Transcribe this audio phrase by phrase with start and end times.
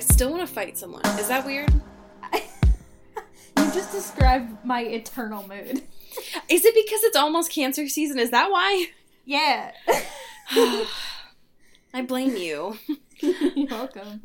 [0.00, 1.04] fight someone.
[1.18, 1.72] Is that weird?
[2.32, 5.82] you just described my eternal mood.
[6.48, 8.18] Is it because it's almost cancer season?
[8.18, 8.86] Is that why?
[9.24, 9.72] Yeah.
[11.94, 12.78] I blame you.
[13.20, 14.22] You're welcome.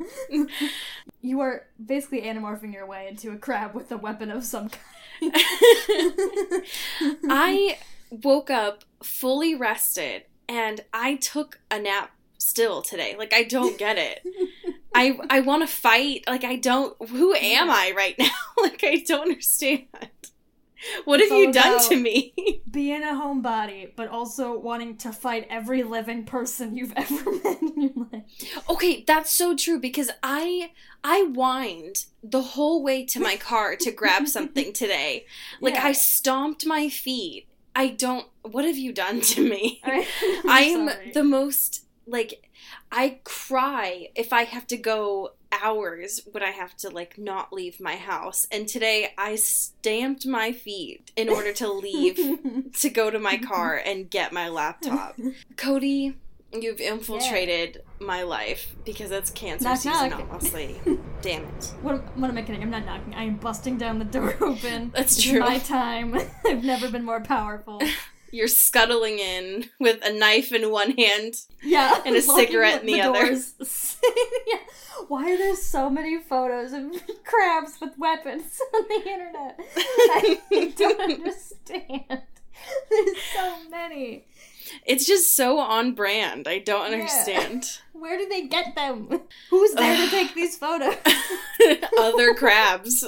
[1.20, 5.32] You are basically animorphing your way into a crab with a weapon of some kind.
[7.28, 7.78] I
[8.10, 12.10] woke up fully rested and I took a nap
[12.44, 13.14] still today.
[13.18, 14.20] Like I don't get it.
[14.94, 16.24] I I want to fight.
[16.26, 18.30] Like I don't who am I right now?
[18.58, 19.86] like I don't understand.
[21.06, 22.34] What have you done to me?
[22.70, 27.80] Being a homebody, but also wanting to fight every living person you've ever met in
[27.80, 28.60] your life.
[28.68, 33.90] Okay, that's so true because I I whined the whole way to my car to
[33.90, 35.24] grab something today.
[35.60, 35.86] Like Yeah.
[35.86, 37.48] I stomped my feet.
[37.74, 39.80] I don't what have you done to me?
[39.84, 42.48] I am the most like
[42.92, 47.80] I cry if I have to go hours when I have to like not leave
[47.80, 48.46] my house.
[48.50, 52.18] And today I stamped my feet in order to leave
[52.80, 55.16] to go to my car and get my laptop.
[55.56, 56.16] Cody,
[56.52, 60.26] you've infiltrated my life because it's cancer Knock, season, knock.
[60.30, 60.80] obviously.
[61.22, 61.72] Damn it.
[61.82, 62.62] What, what am I kidding?
[62.62, 63.14] I'm not knocking.
[63.14, 64.90] I am busting down the door open.
[64.94, 65.40] That's It's true.
[65.40, 66.18] my time.
[66.44, 67.80] I've never been more powerful.
[68.34, 71.34] You're scuttling in with a knife in one hand.
[71.62, 72.02] Yeah.
[72.04, 73.26] And a cigarette in the other.
[74.46, 74.56] yeah.
[75.06, 79.60] Why are there so many photos of crabs with weapons on the internet?
[79.76, 82.22] I don't understand.
[82.90, 84.24] There's so many.
[84.84, 86.48] It's just so on brand.
[86.48, 86.96] I don't Yeah.
[86.98, 87.66] understand.
[87.92, 89.20] Where do they get them?
[89.50, 90.96] Who's there to take these photos?
[92.00, 93.04] Other crabs.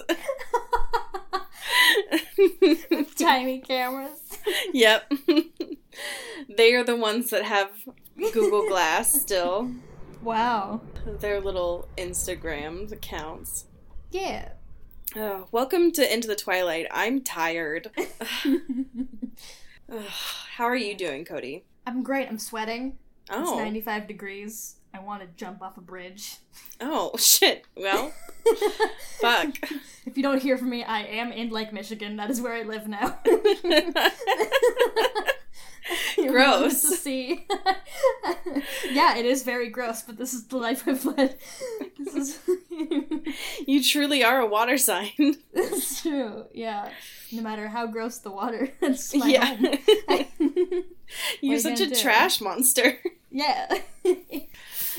[3.19, 4.19] Tiny cameras.
[4.73, 5.11] yep.
[6.57, 7.71] they are the ones that have
[8.33, 9.71] Google Glass still.
[10.23, 10.81] Wow.
[11.21, 13.67] Their little Instagram accounts.
[14.11, 14.51] Yeah.
[15.15, 16.87] Oh, welcome to Into the Twilight.
[16.91, 17.91] I'm tired.
[20.57, 21.65] How are you doing, Cody?
[21.87, 22.29] I'm great.
[22.29, 22.99] I'm sweating.
[23.31, 23.59] It's Oh.
[23.59, 24.77] 95 degrees.
[24.97, 26.37] I want to jump off a bridge.
[26.81, 27.67] Oh, shit.
[27.77, 28.15] Well,
[29.21, 29.49] fuck.
[30.07, 32.17] If you don't hear from me, I am in Lake Michigan.
[32.17, 33.19] That is where I live now.
[36.17, 36.81] Gross.
[36.81, 37.47] To see.
[38.91, 41.37] yeah, it is very gross, but this is the life I've led.
[41.99, 42.39] This is.
[43.67, 45.11] you truly are a water sign.
[45.53, 46.47] it's true.
[46.55, 46.89] Yeah.
[47.33, 49.45] No matter how gross the water, it's my yeah.
[49.45, 50.85] home.
[51.43, 52.01] You're such gonna a do?
[52.01, 52.99] trash monster.
[53.37, 53.79] Yeah.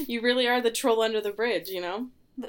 [0.05, 2.07] You really are the troll under the bridge, you know?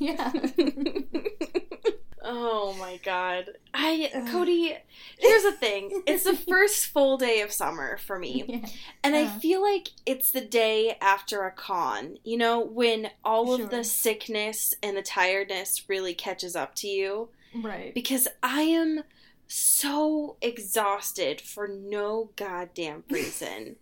[0.00, 0.32] yeah.
[2.22, 3.50] oh my god.
[3.72, 4.28] I Ugh.
[4.32, 4.76] Cody,
[5.18, 6.02] here's the thing.
[6.06, 8.44] It's the first full day of summer for me.
[8.48, 8.68] yeah.
[9.04, 9.38] And I Uh.
[9.38, 13.64] feel like it's the day after a con, you know, when all Sure.
[13.66, 17.28] of the sickness and the tiredness really catches up to you.
[17.54, 17.94] Right.
[17.94, 19.04] Because I am
[19.46, 23.76] so exhausted for no goddamn reason.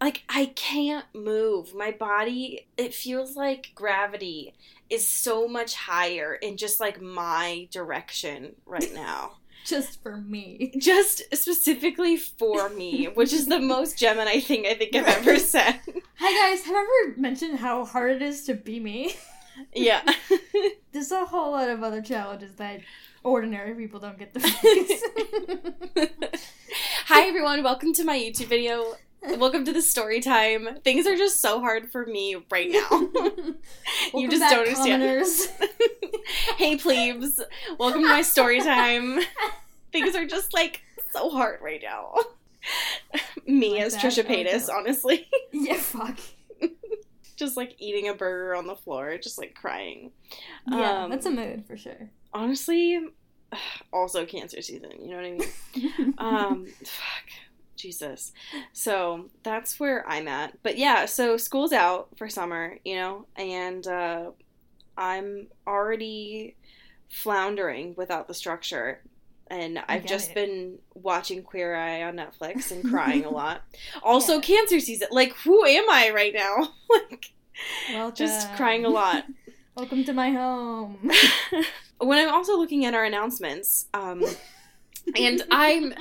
[0.00, 1.74] Like, I can't move.
[1.74, 4.54] My body, it feels like gravity
[4.90, 9.32] is so much higher in just like my direction right now.
[9.64, 10.72] Just for me.
[10.78, 15.80] just specifically for me, which is the most Gemini thing I think I've ever said.
[16.18, 19.16] Hi guys, have I ever mentioned how hard it is to be me?
[19.74, 20.02] yeah.
[20.92, 22.80] There's a whole lot of other challenges that
[23.24, 25.02] ordinary people don't get the face.
[27.06, 28.94] Hi everyone, welcome to my YouTube video.
[29.38, 30.78] Welcome to the story time.
[30.84, 32.90] Things are just so hard for me right now.
[34.14, 35.22] you just back, don't understand.
[36.56, 37.40] hey plebes,
[37.78, 39.20] welcome to my story time.
[39.92, 40.82] Things are just like
[41.12, 42.14] so hard right now.
[43.46, 44.02] Me Like as that?
[44.04, 45.28] Trisha Paytas, honestly.
[45.52, 46.18] yeah, fuck.
[47.36, 50.12] just like eating a burger on the floor, just like crying.
[50.70, 52.10] Yeah, Um, that's a mood for sure.
[52.32, 53.00] Honestly,
[53.92, 56.14] also cancer season, you know what I mean?
[56.18, 57.24] um fuck
[57.76, 58.32] jesus
[58.72, 63.86] so that's where i'm at but yeah so school's out for summer you know and
[63.86, 64.30] uh
[64.96, 66.56] i'm already
[67.10, 69.00] floundering without the structure
[69.48, 70.34] and i've just it.
[70.34, 73.62] been watching queer eye on netflix and crying a lot
[74.02, 74.40] also Yeah.
[74.40, 77.32] cancer season like who am i right now like
[77.92, 78.16] Welcome.
[78.16, 79.24] just crying a lot
[79.76, 81.10] Welcome to my home.
[81.98, 84.24] when I'm also looking at our announcements, um,
[85.14, 85.94] and I'm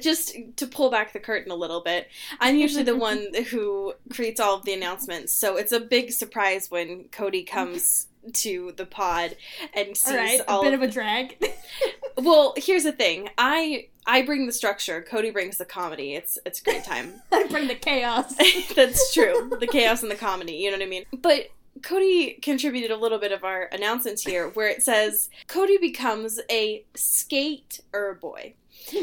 [0.00, 2.08] just to pull back the curtain a little bit.
[2.40, 6.70] I'm usually the one who creates all of the announcements, so it's a big surprise
[6.70, 9.36] when Cody comes to the pod
[9.74, 10.62] and sees All right, a all.
[10.62, 11.36] bit of, of a drag.
[12.18, 13.28] well, here's the thing.
[13.36, 15.02] I I bring the structure.
[15.02, 16.14] Cody brings the comedy.
[16.14, 17.14] It's it's a great time.
[17.32, 18.34] I bring the chaos.
[18.74, 19.50] That's true.
[19.58, 20.54] The chaos and the comedy.
[20.54, 21.04] You know what I mean?
[21.20, 21.48] But
[21.82, 26.84] Cody contributed a little bit of our announcements here where it says Cody becomes a
[26.94, 28.54] skater boy.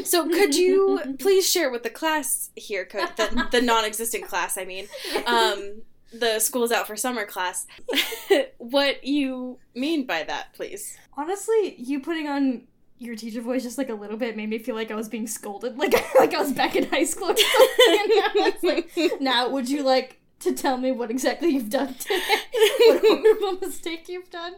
[0.04, 4.64] So could you please share with the class here, Co- the, the non-existent class, I
[4.64, 4.88] mean,
[5.26, 5.82] um,
[6.12, 7.66] the school's out for summer class,
[8.58, 10.98] what you mean by that, please?
[11.16, 12.62] Honestly, you putting on
[12.98, 15.26] your teacher voice just like a little bit made me feel like I was being
[15.26, 17.78] scolded, like like I was back in high school or something.
[17.88, 21.94] And I was like, now would you like to tell me what exactly you've done
[21.94, 22.20] today?
[22.86, 24.54] what horrible mistake you've done?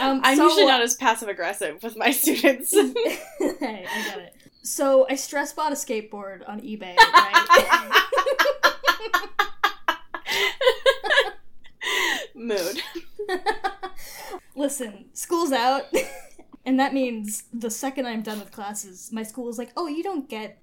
[0.00, 2.72] um, I'm so- usually not as passive aggressive with my students.
[2.72, 2.92] hey,
[3.40, 4.36] I get it.
[4.62, 8.02] So I stress bought a skateboard on eBay, right?
[12.34, 12.80] Mood.
[14.56, 15.84] Listen, school's out,
[16.64, 20.02] and that means the second I'm done with classes, my school is like, "Oh, you
[20.02, 20.58] don't get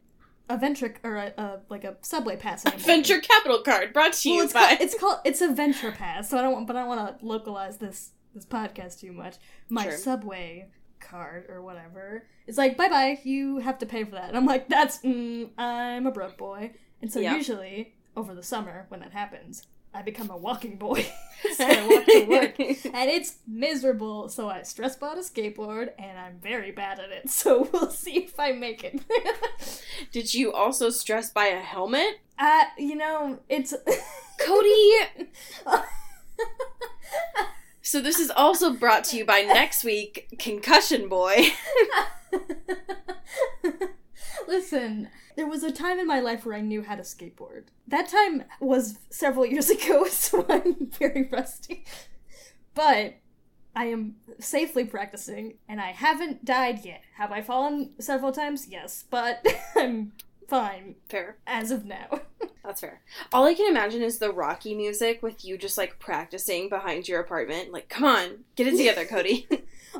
[0.53, 4.29] a Ventra or a, a like a subway pass anymore." Venture Capital Card brought to
[4.29, 4.59] you Well, it's by.
[4.67, 6.29] called, it's called it's a Ventra pass.
[6.29, 9.35] So I don't want, but I don't want to localize this this podcast too much.
[9.69, 9.97] My Sure.
[9.97, 10.69] subway
[10.99, 12.27] card or whatever.
[12.47, 13.19] It's like bye bye.
[13.23, 14.29] You have to pay for that.
[14.29, 16.71] And I'm like, that's mm, I'm a broke boy.
[17.01, 17.35] And so Yeah.
[17.35, 21.05] usually over the summer when that happens, I become a walking boy.
[21.55, 22.59] so I walk to work
[22.93, 24.29] and it's miserable.
[24.29, 27.29] So I stress bought a skateboard, and I'm very bad at it.
[27.29, 29.01] So we'll see if I make it.
[30.11, 32.19] Did you also stress by a helmet?
[32.37, 33.73] uh, you know, it's
[34.39, 34.91] Cody!
[37.83, 41.47] So this is also brought to you by next week, Concussion Boy.
[44.47, 47.65] Listen, there was a time in my life where I knew how to skateboard.
[47.87, 51.85] That time was several years ago, so I'm very rusty.
[52.73, 53.15] But
[53.75, 57.01] I am safely practicing, and I haven't died yet.
[57.15, 58.67] Have I fallen several times?
[58.69, 59.45] Yes, but
[59.75, 60.13] I'm
[60.47, 61.37] fine Fair.
[61.47, 62.21] as of now.
[62.63, 63.01] That's fair.
[63.33, 67.19] All I can imagine is the Rocky music with you just like practicing behind your
[67.19, 67.71] apartment.
[67.73, 69.47] Like, come on, get it together, Cody.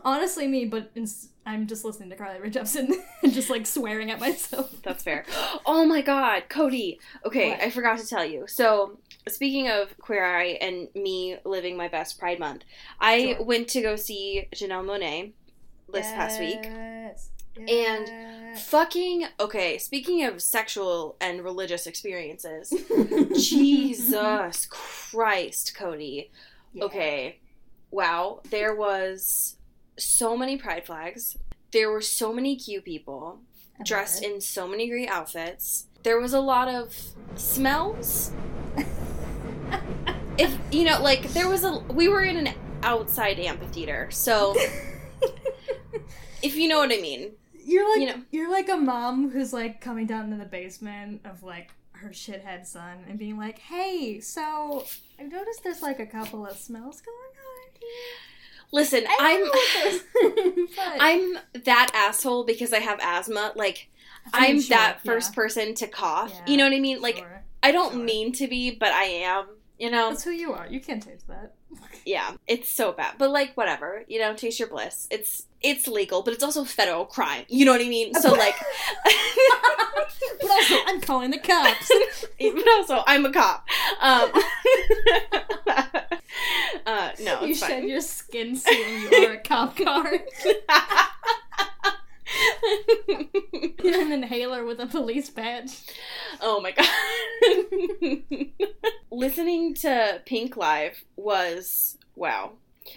[0.05, 2.93] Honestly, me, but ins- I'm just listening to Carly Rae Jepsen
[3.23, 4.71] and just like swearing at myself.
[4.83, 5.25] That's fair.
[5.65, 6.99] Oh my god, Cody.
[7.25, 7.61] Okay, What?
[7.61, 8.45] I forgot to tell you.
[8.47, 12.63] So, speaking of Queer Eye and me living my best Pride Month,
[12.99, 13.43] I Sure.
[13.43, 15.31] went to go see Janelle Monáe
[15.91, 16.59] this past week.
[16.63, 22.69] Yes, And- Fucking okay, speaking of sexual and religious experiences,
[23.35, 26.31] Jesus Christ, Cody.
[26.73, 26.83] Yeah.
[26.85, 27.39] Okay.
[27.89, 29.55] Wow, there was
[30.01, 31.37] so many pride flags.
[31.71, 33.39] There were so many cute people
[33.79, 35.87] I dressed in so many great outfits.
[36.03, 36.95] There was a lot of
[37.35, 38.31] smells.
[40.37, 42.53] if you know, like there was a we were in an
[42.83, 44.09] outside amphitheater.
[44.11, 44.55] So,
[46.41, 47.31] if you know what I mean.
[47.63, 48.23] You're like You know.
[48.31, 52.65] you're like a mom who's like coming down to the basement of like her shithead
[52.65, 54.83] son and being like, "Hey, so
[55.19, 58.40] I noticed there's like a couple of smells going on." here."
[58.73, 63.51] Listen, I'm don't know what those- but- I'm that asshole because I have asthma.
[63.55, 63.89] Like
[64.33, 66.31] I mean, I'm sure, that yeah, first person to cough.
[66.33, 67.01] Yeah, You know what I mean?
[67.01, 67.43] Like sure.
[67.63, 68.03] I don't sure.
[68.03, 69.45] mean to be, but I am.
[69.81, 70.09] You know?
[70.09, 70.67] that's who you are.
[70.67, 71.53] You can't change that.
[72.03, 73.15] Yeah, it's so bad.
[73.19, 75.07] But like whatever, you know, taste your bliss.
[75.11, 77.45] It's it's legal, but it's also federal crime.
[77.47, 78.15] You know what I mean?
[78.15, 78.55] So like
[80.41, 81.91] but also, I'm calling the cops.
[82.39, 83.67] but also I'm a cop.
[84.01, 84.31] Um
[86.87, 90.11] uh no, you it's shed your skin suit and you are a cop car.
[93.83, 95.71] An inhaler with a police badge.
[96.41, 96.87] oh my god.
[99.11, 102.53] Listening to Pynk Live was wow.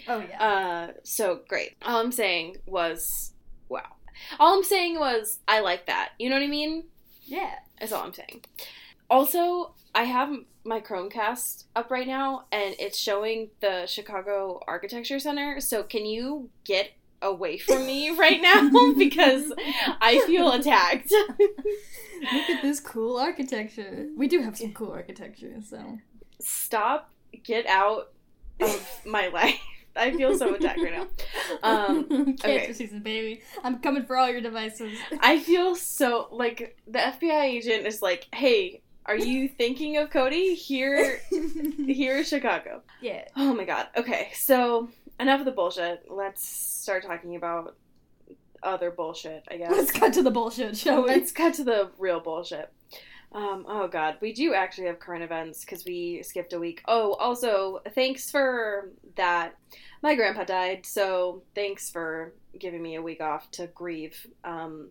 [0.07, 0.43] Oh yeah.
[0.43, 1.75] Uh, so great.
[1.83, 3.33] All I'm saying was,
[3.69, 3.95] wow.
[4.39, 6.09] All I'm saying was, I like that.
[6.19, 6.85] You know what I mean?
[7.25, 7.55] yeah.
[7.79, 8.45] That's all I'm saying.
[9.09, 15.59] Also, I have my Chromecast up right now, and it's showing the Chicago Architecture Center.
[15.59, 16.91] So can you get
[17.25, 19.51] away from me right now because
[20.01, 21.11] I feel attacked?
[21.11, 24.07] Look at this cool architecture.
[24.15, 25.99] We do have some cool architecture, so.
[26.39, 27.11] Stop.
[27.43, 28.11] Get out
[28.61, 29.59] of my life.
[29.95, 31.07] I feel so attacked right now.
[31.63, 32.05] Um,
[32.37, 32.73] Cancer okay.
[32.73, 33.41] season, baby.
[33.63, 34.97] I'm coming for all your devices.
[35.21, 40.53] I feel so like the FBI agent is like, "Hey, are you thinking of Cody
[40.53, 41.21] here?
[41.87, 43.25] Here is Chicago." yeah.
[43.37, 43.87] Oh my god.
[43.95, 46.05] Okay, so enough of the bullshit.
[46.09, 47.75] Let's start talking about
[48.63, 49.43] other bullshit.
[49.49, 49.71] I guess.
[49.71, 51.09] Let's cut to the bullshit, shall we?
[51.09, 52.71] Let's cut to the real bullshit.
[53.31, 56.81] Um, oh god, we do actually have current events because we skipped a week.
[56.87, 59.55] Oh, also, thanks for that.
[60.01, 64.25] My grandpa died, so thanks for giving me a week off to grieve.
[64.45, 64.89] Um,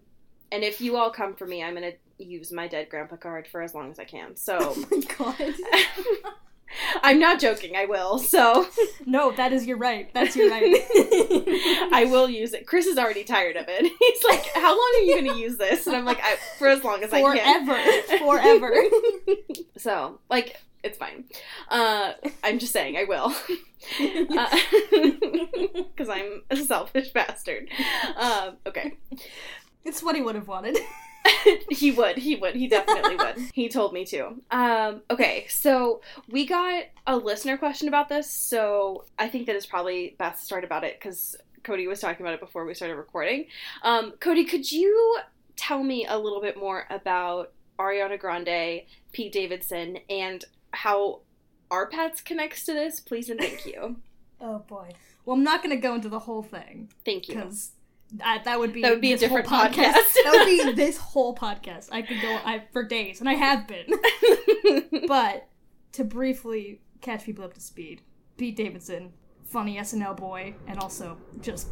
[0.52, 3.62] and if you all come for me, I'm gonna use my dead grandpa card for
[3.62, 4.36] as long as I can.
[4.36, 5.54] So, Oh my god.
[7.02, 7.76] I'm not joking.
[7.76, 8.18] I will.
[8.18, 8.66] So
[9.06, 10.12] No, that is your right.
[10.14, 10.62] That's your right.
[11.92, 12.66] I will use it.
[12.66, 13.92] Chris is already tired of it.
[13.98, 16.68] He's like, "How long are you going to use this?" And I'm like, I, "For
[16.68, 18.18] as long as I can." Forever.
[18.18, 18.74] Forever.
[19.76, 21.24] So, like, it's fine.
[21.68, 22.12] Uh,
[22.42, 23.34] I'm just saying, I will.
[25.88, 27.68] Because I'm a selfish bastard.
[28.16, 28.98] Um, okay.
[29.84, 30.76] It's what he would have wanted.
[31.70, 32.18] he would.
[32.18, 32.54] He would.
[32.54, 33.36] He definitely would.
[33.52, 34.34] He told me to.
[34.50, 39.66] Um, okay, so we got a listener question about this, so I think that it's
[39.66, 42.96] probably best to start about it because Cody was talking about it before we started
[42.96, 43.46] recording.
[43.82, 45.18] Um, Cody, could you
[45.56, 51.20] tell me a little bit more about Ariana Grande, Pete Davidson, and how
[51.70, 53.96] our pets connects to this, please and thank you.
[54.40, 54.90] Oh boy.
[55.24, 57.36] Well, I'm not going to go into the whole thing Thank you.
[57.36, 57.70] because
[58.14, 59.74] that, that would be That would be a different podcast.
[60.24, 61.88] that would be this whole podcast.
[61.92, 65.06] I could go I, for days, and I have been.
[65.08, 65.48] but
[65.92, 68.02] to briefly catch people up to speed,
[68.36, 69.12] Pete Davidson,
[69.44, 71.68] funny SNL boy, and also just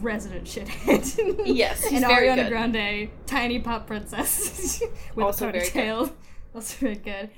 [0.00, 1.42] resident shithead.
[1.46, 2.48] yes, and very Ariana good.
[2.48, 4.82] Grande, tiny pop princess
[5.14, 6.12] with Also a ponytail,
[6.54, 7.30] also very good,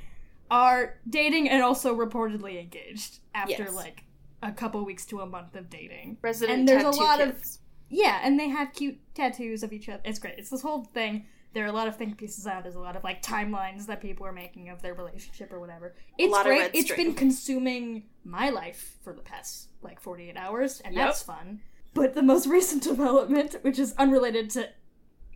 [0.51, 3.75] are dating and also reportedly engaged after Yes.
[3.75, 4.05] like
[4.43, 6.19] a couple weeks to a month of dating.
[6.23, 7.61] Resident and there's a lot of- kids.
[7.97, 10.03] Yeah, and they have cute tattoos of each other.
[10.05, 10.35] It's great.
[10.39, 11.27] It's this whole thing.
[11.53, 12.65] There are a lot of think pieces out.
[12.65, 15.95] There's a lot of like timelines that people are making of their relationship or whatever.
[16.19, 16.73] It's great.
[16.75, 17.07] It's string.
[17.09, 21.07] been consuming my life for the past like 48 hours, and Yep.
[21.07, 21.61] that's fun.
[21.95, 24.71] But the most recent development, which is unrelated to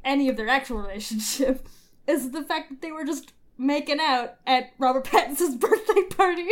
[0.05, 1.69] any of their actual relationship,
[2.09, 6.49] is the fact that they were just making out at Robert Pattinson's birthday party.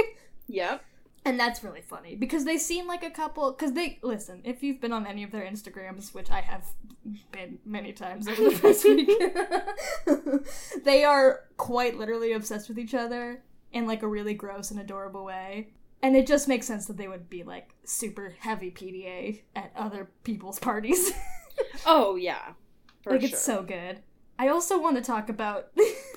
[0.47, 0.85] Yep.
[1.27, 3.51] And that's really funny because they seem like a couple.
[3.51, 6.65] Because they listen, if you've been on any of their Instagrams, which I have
[7.33, 8.85] been many times over the past
[10.35, 10.45] week,
[10.85, 13.43] they are quite literally obsessed with each other
[13.73, 15.71] in like a really gross and adorable way.
[16.01, 20.11] And it just makes sense that they would be like super heavy PDA at other
[20.25, 21.13] people's parties.
[21.87, 22.53] Oh yeah.
[23.03, 23.31] For like sure.
[23.31, 24.01] it's so good.
[24.39, 25.71] I also want to talk about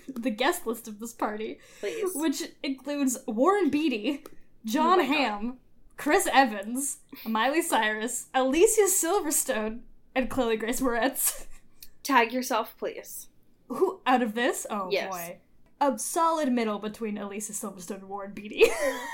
[0.08, 2.12] the guest list of this party Please.
[2.14, 4.24] which includes Warren Beatty,
[4.66, 5.14] Jon Oh my God.
[5.16, 5.58] Hamm,
[5.98, 9.80] Chris Evans, Miley Cyrus, Alicia Silverstone,
[10.16, 11.46] and Chloe Grace Moretz.
[12.04, 13.28] Tag yourself, please.
[13.68, 14.66] Who out of this?
[14.70, 15.10] Oh Yes.
[15.12, 15.38] boy.
[15.82, 18.66] A solid middle between Alicia Silverstone and Warren Beatty.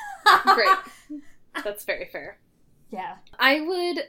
[0.45, 0.77] Great.
[1.63, 2.39] That's very fair.
[2.91, 3.15] yeah.
[3.39, 4.05] I would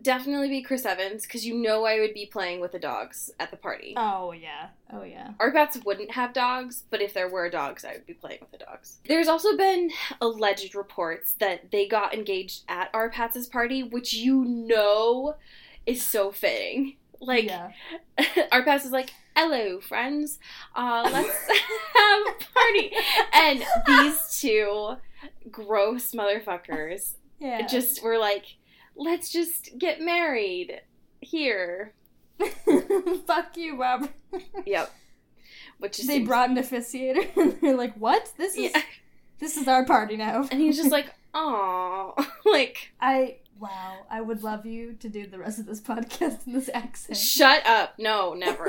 [0.00, 3.50] definitely be Chris Evans because you know I would be playing with the dogs at
[3.50, 3.94] the party.
[3.96, 4.68] Oh yeah.
[4.92, 5.32] Oh yeah.
[5.40, 8.58] R-Patz wouldn't have dogs, but if there were dogs, I would be playing with the
[8.64, 8.98] dogs.
[9.08, 15.36] There's also been alleged reports that they got engaged at R-Patz' party, which you know
[15.86, 16.96] is so fitting.
[17.20, 17.70] Like, yeah.
[18.52, 20.38] R-Patz is like, hello, friends,
[20.74, 22.92] uh, let's have a party.
[23.32, 24.96] And these two
[25.50, 27.66] gross motherfuckers Yeah.
[27.66, 28.56] just were like,
[28.96, 30.80] let's just get married
[31.20, 31.92] here.
[33.26, 34.10] Fuck you, Robert.
[34.66, 34.92] Yep.
[35.78, 38.32] Which is They brought an officiator and they're like, "What?
[38.36, 38.82] This is yeah.
[39.38, 42.12] this is our party now." And he's just like, "Aw,
[42.44, 46.52] like I wow, I would love you to do the rest of this podcast in
[46.52, 47.16] this accent.
[47.18, 47.94] shut up.
[47.98, 48.66] No, never."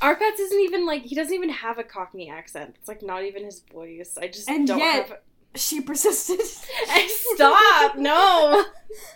[0.00, 2.76] R-Patz isn't even like he doesn't even have a Cockney accent.
[2.78, 4.16] It's like not even his voice.
[4.20, 5.18] I just And don't yet- have.
[5.54, 6.40] She persisted.
[7.34, 7.96] Stop!
[7.96, 8.64] No,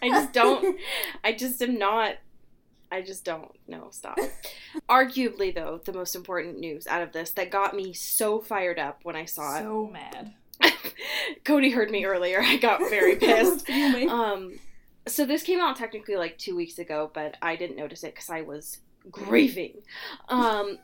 [0.02, 0.78] I just don't.
[1.25, 2.16] I just am not.
[2.90, 3.50] I just don't.
[3.66, 4.16] No, stop.
[4.88, 9.00] Arguably, though, the most important news out of this that got me so fired up
[9.02, 9.62] when I saw it.
[9.62, 10.35] So mad.
[11.45, 12.40] Cody heard me earlier.
[12.40, 13.69] I got very pissed.
[13.69, 14.61] Um,
[15.09, 18.31] so this came out technically like two weeks ago, but I didn't notice it because
[18.31, 18.78] I was
[19.11, 19.83] grieving
[20.29, 20.79] um,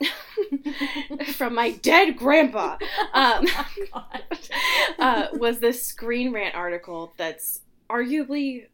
[1.35, 2.76] from my dead grandpa.
[3.12, 3.47] Um,
[3.93, 4.23] God.
[4.99, 7.61] uh, was this Screen Rant article that's
[7.91, 8.67] arguably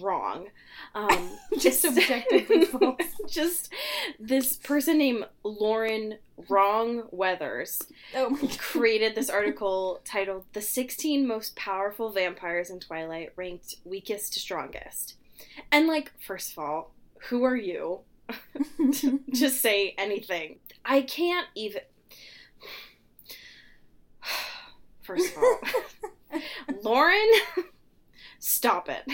[0.00, 0.48] wrong.
[0.94, 3.00] Um, Just objectively false.
[3.28, 3.72] just
[4.18, 7.82] this person named Lauren Wrong Weathers
[8.14, 14.40] Oh created this article titled "The 16 Most Powerful Vampires in Twilight Ranked Weakest to
[14.40, 15.14] Strongest."
[15.70, 16.92] And like, first of all,
[17.28, 18.00] who are you?
[19.32, 20.58] Just say anything.
[20.84, 21.82] I can't even.
[25.02, 26.40] First of all,
[26.82, 27.28] Lauren,
[28.38, 29.04] stop it.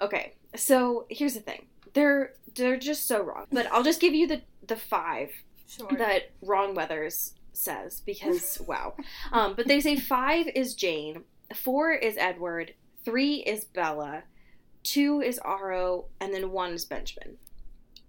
[0.00, 1.66] Okay, so here's the thing.
[1.92, 3.46] They're they're just so wrong.
[3.52, 5.30] But I'll just give you the the five
[5.68, 5.88] Sure.
[5.98, 8.94] that Wrong Weathers says because wow.
[9.32, 14.24] Um, but they say five is Jane, four is Edward, three is Bella,
[14.82, 17.36] two is Aro, and then one is Benjamin.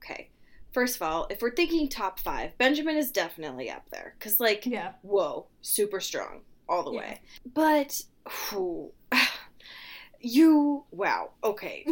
[0.04, 0.30] Okay.
[0.74, 4.16] First of all, if we're thinking top five, Benjamin is definitely up there.
[4.20, 4.94] Cause like, yeah.
[5.02, 6.42] whoa, super strong.
[6.70, 7.00] all the Yeah.
[7.00, 7.22] way.
[7.54, 8.02] But
[8.50, 8.94] whew,
[10.22, 11.86] you wow, okay.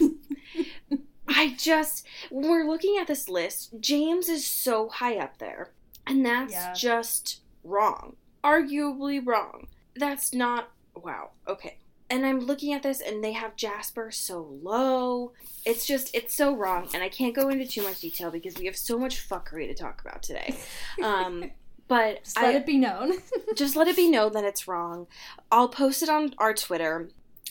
[1.28, 5.72] I just when we're looking at this list, James is so high up there.
[6.06, 6.72] And that's Yeah.
[6.74, 8.16] just wrong.
[8.42, 9.68] Arguably wrong.
[9.96, 11.30] That's not wow.
[11.46, 11.78] Okay.
[12.10, 15.32] And I'm looking at this and they have Jasper so low.
[15.64, 18.66] It's just it's so wrong and I can't go into too much detail because we
[18.66, 20.56] have so much fuckery to talk about today.
[21.02, 21.50] Um
[21.88, 23.12] but Just let I, it be known.
[23.56, 25.06] just let it be known that it's wrong.
[25.50, 27.08] I'll post it on our Twitter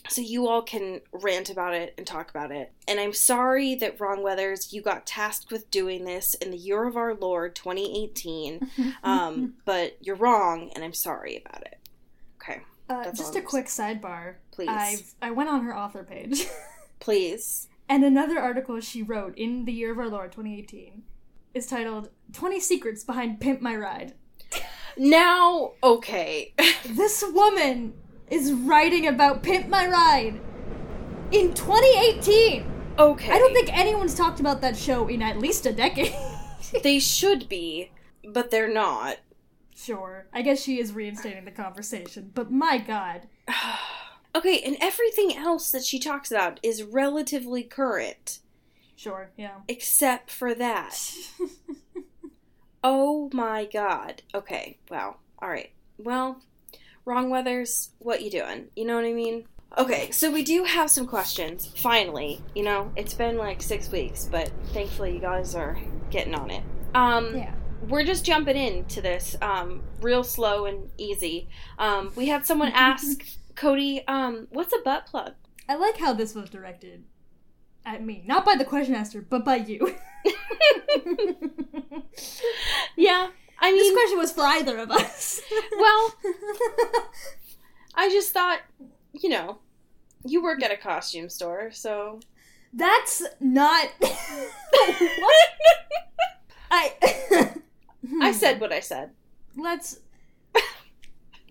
[0.10, 2.72] so you all can rant about it and talk about it.
[2.88, 6.86] And I'm sorry that Wrong Weathers, you got tasked with doing this in the year
[6.86, 8.70] of our Lord 2018.
[9.04, 11.78] Um, but you're wrong, and I'm sorry about it.
[12.42, 14.36] Okay, uh, just a quick sidebar.
[14.54, 16.46] Please, I've I went on her author page,
[17.00, 17.68] please.
[17.90, 21.04] and another article she wrote in the year of our Lord 2018
[21.54, 24.14] is titled "20 Secrets Behind Pimp My Ride."
[24.96, 26.54] Now, okay,
[26.86, 27.94] This woman
[28.30, 30.40] is writing about Pimp My Ride
[31.32, 32.66] in 2018.
[33.00, 33.32] okay.
[33.32, 36.14] I don't think anyone's talked about that show in at least a decade.
[36.84, 37.92] they should be,
[38.24, 39.18] but they're not.
[39.76, 43.28] sure, I guess she is reinstating the conversation, but my god.
[44.36, 48.40] okay, and everything else that she talks about is relatively current,
[48.96, 49.58] Sure, yeah.
[49.68, 50.98] except for that.
[52.84, 54.24] Oh my god.
[54.36, 55.16] Okay, wow.
[55.42, 55.72] Alright.
[55.98, 56.42] Well,
[57.06, 58.68] wrong weathers, what you doing?
[58.76, 59.46] You know what I mean?
[59.78, 61.66] Okay, so we do have some questions.
[61.78, 65.78] Finally, you know, it's been like six weeks, but thankfully you guys are
[66.12, 66.64] getting on it.
[66.94, 67.54] Um, yeah.
[67.88, 71.48] we're just jumping into this, um, real slow and easy.
[71.80, 75.34] Um, we had someone ask Cody, um, what's a butt plug?
[75.70, 77.04] I like how this was directed
[77.86, 78.24] at me.
[78.26, 79.96] Not by the question asker, but by you.
[82.96, 85.42] Yeah, I mean, this question was for either of us.
[85.78, 86.14] well,
[87.96, 88.60] I just thought,
[89.14, 89.60] you know,
[90.26, 92.20] you work at a costume store, so
[92.74, 93.90] That's not.
[94.00, 95.36] what?
[96.72, 96.94] I.
[98.22, 99.12] I said what I said.
[99.56, 100.00] Let's.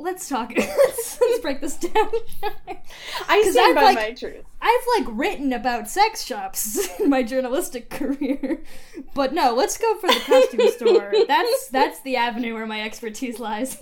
[0.03, 0.53] Let's talk.
[0.57, 2.11] let's, let's break this down.
[3.29, 4.45] I stand I've, by like- my truth.
[4.61, 8.62] I've like written about sex shops in my journalistic career,
[9.15, 11.12] but no, let's go for the costume store.
[11.27, 13.77] That's that's the avenue where my expertise lies.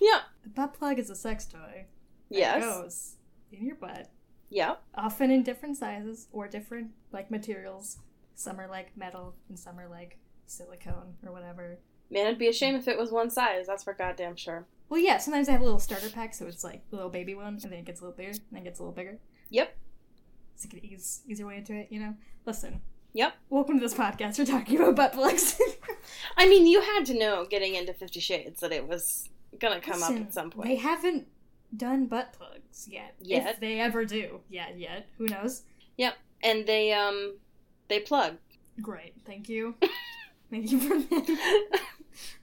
[0.00, 1.86] Yeah, the butt plug is a sex toy.
[2.28, 2.62] Yes.
[2.64, 3.16] goes
[3.52, 4.10] in your butt,
[4.50, 4.82] Yep.
[4.94, 7.98] often in different sizes or different like materials.
[8.34, 11.78] Some are like metal, and some are like silicone or whatever.
[12.10, 13.66] Man, it'd be a shame if it was one size.
[13.66, 14.66] That's for goddamn sure.
[14.88, 15.18] Well, yeah.
[15.18, 17.60] Sometimes I have a little starter pack, so it's like a little baby one, and
[17.60, 19.18] then it gets a little bigger, and then it gets a little bigger.
[19.50, 19.76] Yep.
[20.56, 21.88] So you can ease your way into it.
[21.90, 22.14] You know.
[22.46, 22.80] Listen.
[23.14, 23.34] Yep.
[23.48, 24.38] Welcome to this podcast.
[24.38, 25.58] We're talking about butt plugs.
[26.36, 30.02] I mean, you had to know getting into Fifty Shades that it was gonna come
[30.02, 30.68] up at some point.
[30.68, 31.26] They haven't
[31.76, 33.14] done butt plugs yet.
[33.20, 33.48] Yet.
[33.48, 34.40] If they ever do.
[34.48, 35.08] Yeah, yet.
[35.18, 35.62] Who knows?
[35.96, 36.14] Yep.
[36.42, 37.36] And they um
[37.88, 38.36] they plug.
[38.80, 39.14] Great.
[39.24, 39.74] Thank you.
[40.50, 41.26] Thank you for.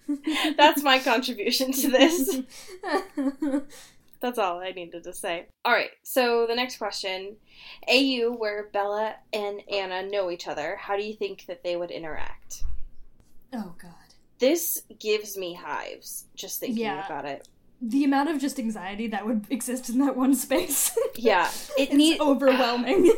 [0.58, 2.42] That's my contribution to this.
[4.20, 5.48] That's all I needed to say.
[5.66, 7.38] All right, so the next question
[7.90, 11.92] AU, where Bella and Ana know each other, how do you think that they would
[11.92, 12.64] interact?
[13.54, 13.92] oh god.
[14.40, 17.06] This gives me hives just thinking Yeah.
[17.06, 17.48] about it.
[17.82, 20.92] The amount of just anxiety that would exist in that one space.
[21.16, 23.12] Yeah, it it's need overwhelming.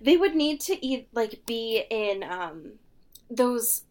[0.00, 2.74] they would need to eat like be in um
[3.30, 3.82] those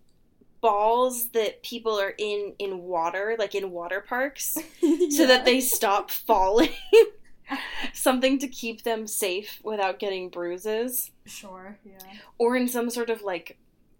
[0.63, 4.57] balls that people are in in water, like in water parks,
[5.09, 6.69] so that they stop falling.
[7.93, 11.11] Something to keep them safe without getting bruises.
[11.25, 11.97] Sure, yeah.
[12.39, 13.59] or in some sort of like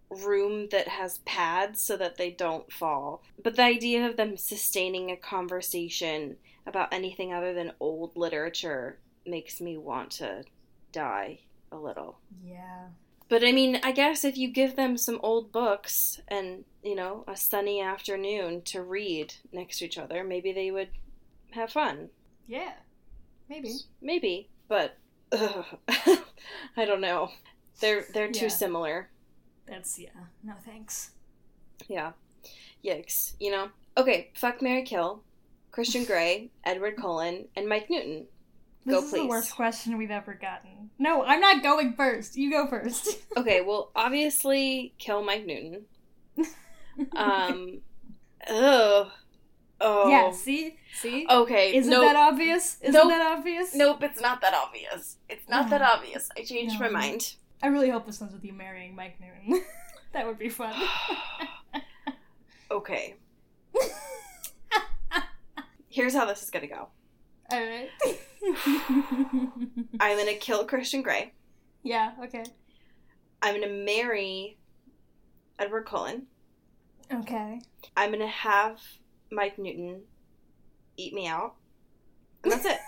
[0.10, 3.22] room that has pads so that they don't fall.
[3.44, 9.60] But the idea of them sustaining a conversation about anything other than old literature makes
[9.60, 10.44] me want to
[10.94, 11.40] die
[11.72, 12.20] a little.
[12.42, 12.88] Yeah.
[13.34, 17.24] But I mean, I guess if you give them some old books and, you know,
[17.28, 20.90] a sunny afternoon to read next to each other, maybe they would
[21.50, 22.10] have fun.
[22.46, 22.74] Yeah.
[23.50, 23.74] Maybe.
[24.04, 25.00] Maybe, but
[25.32, 25.66] ugh,
[26.78, 27.32] I don't know.
[27.80, 28.50] They're they're too Yeah.
[28.50, 29.10] similar.
[29.68, 30.10] That's yeah.
[30.44, 31.10] No thanks.
[31.88, 32.12] Yeah.
[32.86, 33.34] Yikes.
[33.40, 33.70] You know?
[33.98, 35.24] Okay, fuck Mary Kill,
[35.72, 38.28] Christian Grey, Edward Cullen, and Mike Newton.
[38.86, 40.90] This Go, is the worst question we've ever gotten.
[41.00, 42.36] No, I'm not going first.
[42.38, 43.08] You go first.
[43.38, 45.86] Okay, well, obviously, kill Mike Newton.
[47.16, 47.80] Um,
[48.50, 49.08] ugh.
[49.82, 50.08] Oh.
[50.10, 50.78] Yeah, see?
[50.94, 51.26] See?
[51.30, 52.04] Okay, Isn't nope.
[52.04, 52.78] that obvious?
[52.82, 53.10] Isn't Nope.
[53.10, 53.74] that obvious?
[53.76, 55.18] Nope, it's not that obvious.
[55.28, 55.96] It's not that Oh.
[55.98, 56.30] obvious.
[56.38, 56.86] I changed No.
[56.86, 57.36] my mind.
[57.62, 59.64] I really hope this ends with you marrying Mike Newton.
[60.14, 60.74] that would be fun.
[62.72, 63.16] okay.
[65.90, 66.90] Here's how this is gonna go.
[67.52, 67.90] Alright.
[70.00, 71.34] I'm gonna kill Christian Grey.
[71.84, 72.44] yeah, okay.
[73.42, 74.58] I'm gonna marry
[75.60, 76.28] Edward Cullen.
[77.14, 77.60] Okay.
[77.98, 78.80] I'm gonna have
[79.32, 80.02] Mike Newton
[80.98, 81.56] eat me out.
[82.44, 82.80] And that's it.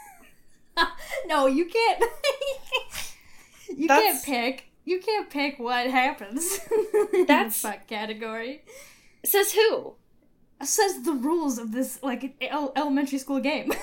[1.27, 2.03] no, you can't.
[3.77, 4.71] you That's- can't pick.
[4.87, 6.59] You can't pick what happens.
[7.13, 8.63] in That's- the fuck category.
[9.25, 9.95] Says who?
[10.63, 13.73] Says the rules of this like el- elementary school game.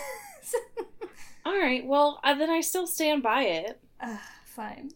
[1.44, 1.84] All right.
[1.86, 3.80] Well, uh, then I still stand by it.
[4.00, 4.90] uh, fine,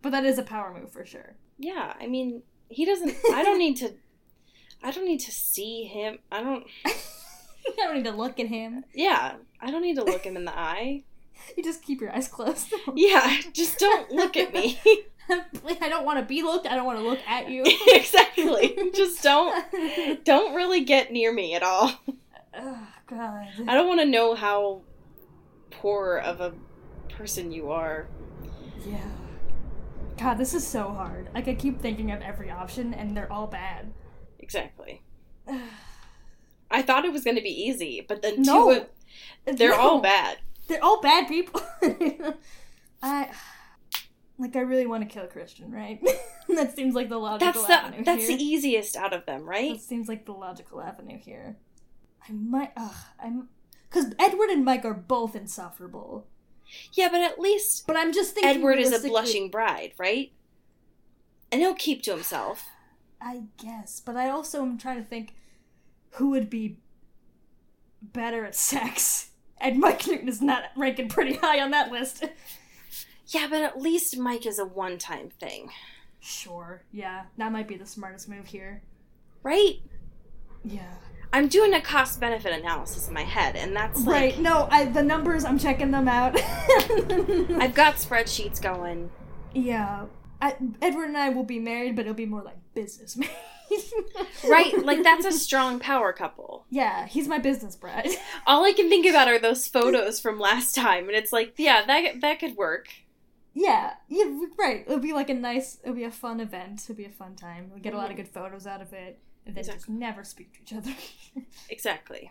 [0.00, 1.34] but that is a power move for sure.
[1.58, 1.94] Yeah.
[2.00, 3.14] I mean, he doesn't.
[3.32, 3.92] I don't need to.
[4.82, 6.18] I don't need to see him.
[6.30, 6.64] I don't.
[6.86, 8.84] I don't need to look at him.
[8.94, 9.34] Yeah.
[9.60, 11.04] I don't need to look him in the eye.
[11.56, 12.72] You just keep your eyes closed.
[12.94, 13.40] Yeah.
[13.52, 14.78] Just don't look at me.
[15.28, 16.68] I don't want to be looked.
[16.68, 17.64] I don't want to look at you.
[17.88, 18.76] exactly.
[18.94, 20.24] Just don't.
[20.24, 21.94] Don't really get near me at all.
[23.16, 23.48] God.
[23.68, 24.82] I don't want to know how
[25.70, 26.52] poor of a
[27.14, 28.08] person you are.
[28.86, 28.98] Yeah.
[30.18, 31.28] God, this is so hard.
[31.34, 33.92] Like I keep thinking of every option, and they're all bad.
[34.38, 35.02] Exactly.
[36.70, 38.72] I thought it was going to be easy, but then No.
[38.72, 38.86] two of,
[39.46, 40.38] uh, they're all bad.
[40.68, 41.60] They're all bad people.
[43.02, 43.30] I
[44.38, 44.56] like.
[44.56, 46.00] I really want to kill Christian, right?
[46.48, 48.36] that seems like the logical That's avenue the that's here.
[48.38, 49.72] the easiest out of them, right?
[49.74, 51.56] That seems like the logical avenue here.
[52.28, 52.72] I might.
[52.76, 53.48] Ugh, I'm.
[53.88, 56.26] Because Edward and Mike are both insufferable.
[56.94, 58.50] Yeah, but at least But I'm just thinking.
[58.56, 60.32] Edward is a blushing bride, right?
[61.50, 62.66] And he'll keep to himself.
[63.20, 65.34] I guess, but I also am trying to think
[66.12, 66.78] who would be
[68.00, 69.28] better at sex.
[69.64, 72.24] And Mike Newton is not ranking pretty high on that list.
[73.28, 75.70] Yeah, but at least Mike is a one-time thing,
[76.18, 78.82] Sure, yeah, that might be the smartest move here.
[79.44, 79.76] right?
[80.64, 80.94] Yeah.
[81.32, 85.02] I'm doing a cost-benefit analysis in my head, and that's like Right, no, I the
[85.02, 86.36] numbers, I'm checking them out.
[86.40, 89.10] I've got spreadsheets going.
[89.54, 90.06] yeah.
[90.40, 93.16] I, Edward and I will be married, but it'll be more like business.
[94.44, 96.66] Right, like that's a strong power couple.
[96.68, 98.08] Yeah, he's my business bride.
[98.44, 101.84] All I can think about are those photos from last time, and it's like, yeah,
[101.86, 102.88] that that could work.
[103.54, 104.24] Yeah, yeah,
[104.58, 104.82] right.
[104.84, 106.82] It'll be like a nice, it'll be a fun event.
[106.82, 107.68] It'll be a fun time.
[107.70, 110.52] We'll get a lot of good photos out of it, and then just never speak
[110.54, 110.94] to each other.
[111.70, 112.30] Exactly.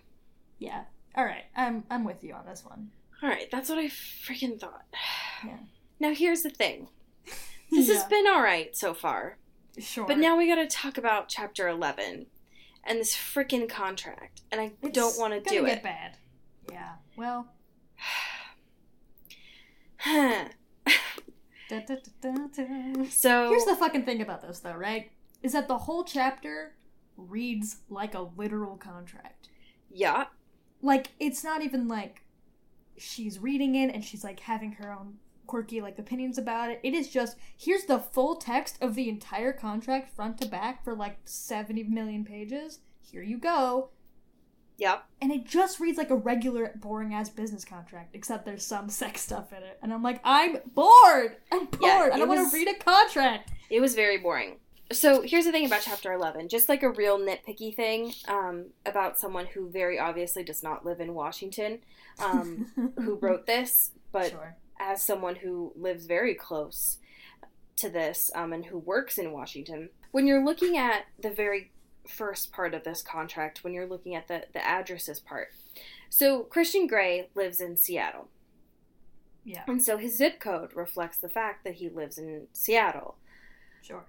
[0.60, 0.84] yeah.
[1.16, 2.92] All right, I'm I'm with you on this one.
[3.22, 4.86] All right, that's what I freaking thought.
[5.46, 5.58] Yeah.
[6.00, 6.88] Now here's the thing.
[7.72, 9.38] This has been all right so far,
[9.80, 10.06] Sure.
[10.06, 12.26] but now we got to talk about chapter 11
[12.84, 15.84] and this freaking contract, and I It's don't want to do get it.
[15.84, 16.18] bad.
[16.72, 16.94] Yeah.
[17.18, 17.48] Well.
[21.70, 23.06] Da, da, da.
[23.10, 25.10] so Here's the fucking thing about this, though, right?
[25.42, 26.74] Is that the whole chapter
[27.30, 29.50] reads like a literal contract.
[29.94, 30.26] yeah,
[30.82, 32.24] Like, it's not even like
[32.98, 35.16] she's reading it and she's like having her own
[35.48, 36.80] quirky like opinions about it.
[36.84, 40.96] It is just here's the full text of the entire contract front to back for
[40.96, 42.80] like 70 million pages.
[43.02, 43.90] Here you go.
[44.78, 45.04] yep.
[45.22, 49.22] And it just reads like a regular boring ass business contract, except there's some sex
[49.22, 49.78] stuff in it.
[49.82, 51.36] And I'm like, I'm bored.
[51.52, 51.82] I'm bored.
[51.82, 53.52] Yeah, I don't want to read a contract.
[53.70, 54.58] It was very boring.
[54.92, 59.20] So here's the thing about chapter 11, just like a real nitpicky thing um, about
[59.20, 61.80] someone who very obviously does not live in Washington,
[62.20, 64.56] um, who wrote this, but sure.
[64.80, 66.98] as someone who lives very close
[67.78, 71.72] to this um, and who works in Washington, when you're looking at the very
[72.08, 75.50] first part of this contract, when you're looking at the, the addresses part,
[76.10, 78.28] so Christian Grey lives in Seattle.
[79.44, 83.16] Yeah, And so his zip code reflects the fact that he lives in Seattle.
[83.82, 84.06] sure.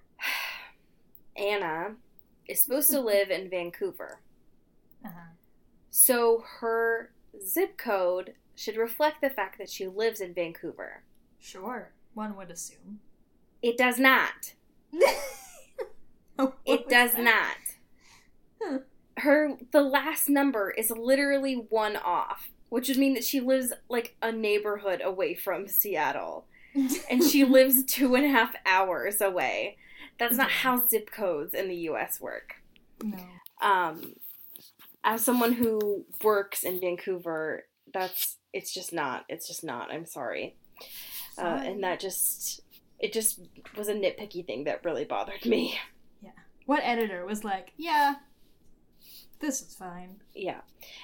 [1.36, 1.96] Ana
[2.48, 4.20] is supposed to live in Vancouver.
[5.04, 5.32] Uh-huh.
[5.90, 7.12] So her
[7.44, 11.02] zip code should reflect the fact that she lives in Vancouver.
[11.38, 11.92] Sure.
[12.14, 13.00] One would assume.
[13.62, 14.54] It does not.
[16.64, 17.58] It does that?
[18.60, 18.82] not.
[19.18, 24.16] Her the last number is literally one off, which would mean that she lives like
[24.22, 26.46] a neighborhood away from Seattle.
[26.74, 29.76] And she lives two and a half hours away.
[30.22, 32.54] That's not how zip codes in the US work.
[33.02, 33.18] no.
[33.60, 34.14] um
[35.04, 39.24] as someone who works in Vancouver, that's it's just not.
[39.28, 39.90] It's just not.
[39.90, 40.56] I'm sorry.
[41.38, 42.60] Uh, and that just
[43.00, 43.40] it just
[43.76, 45.78] was a nitpicky thing that really bothered me.
[46.22, 46.30] Yeah.
[46.66, 48.14] What editor was like, yeah,
[49.40, 50.20] this is fine.
[50.36, 50.60] Yeah.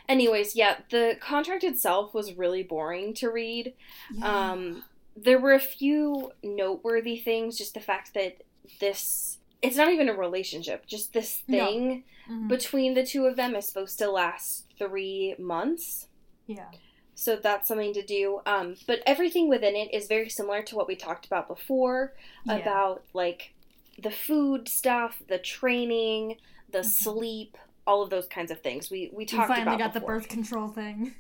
[0.09, 3.75] Anyways, yeah, the contract itself was really boring to read.
[4.15, 4.51] Yeah.
[4.51, 4.85] Um
[5.17, 8.45] there were a few noteworthy things, just the fact that
[8.81, 11.67] this it's not even a relationship, just this No.
[11.67, 12.47] thing Mhm.
[12.49, 16.07] between the two of them is supposed to last 3 months.
[16.47, 16.71] Yeah.
[17.17, 18.41] So that's something to do.
[18.47, 22.15] Um, but everything within it is very similar to what we talked about before
[22.47, 22.55] Yeah.
[22.59, 23.55] about like
[23.99, 26.37] the food stuff, the training,
[26.71, 26.85] the Mhm.
[26.85, 28.91] sleep, all of those kinds of things.
[28.93, 31.17] We we We talked finally about got the birth control thing.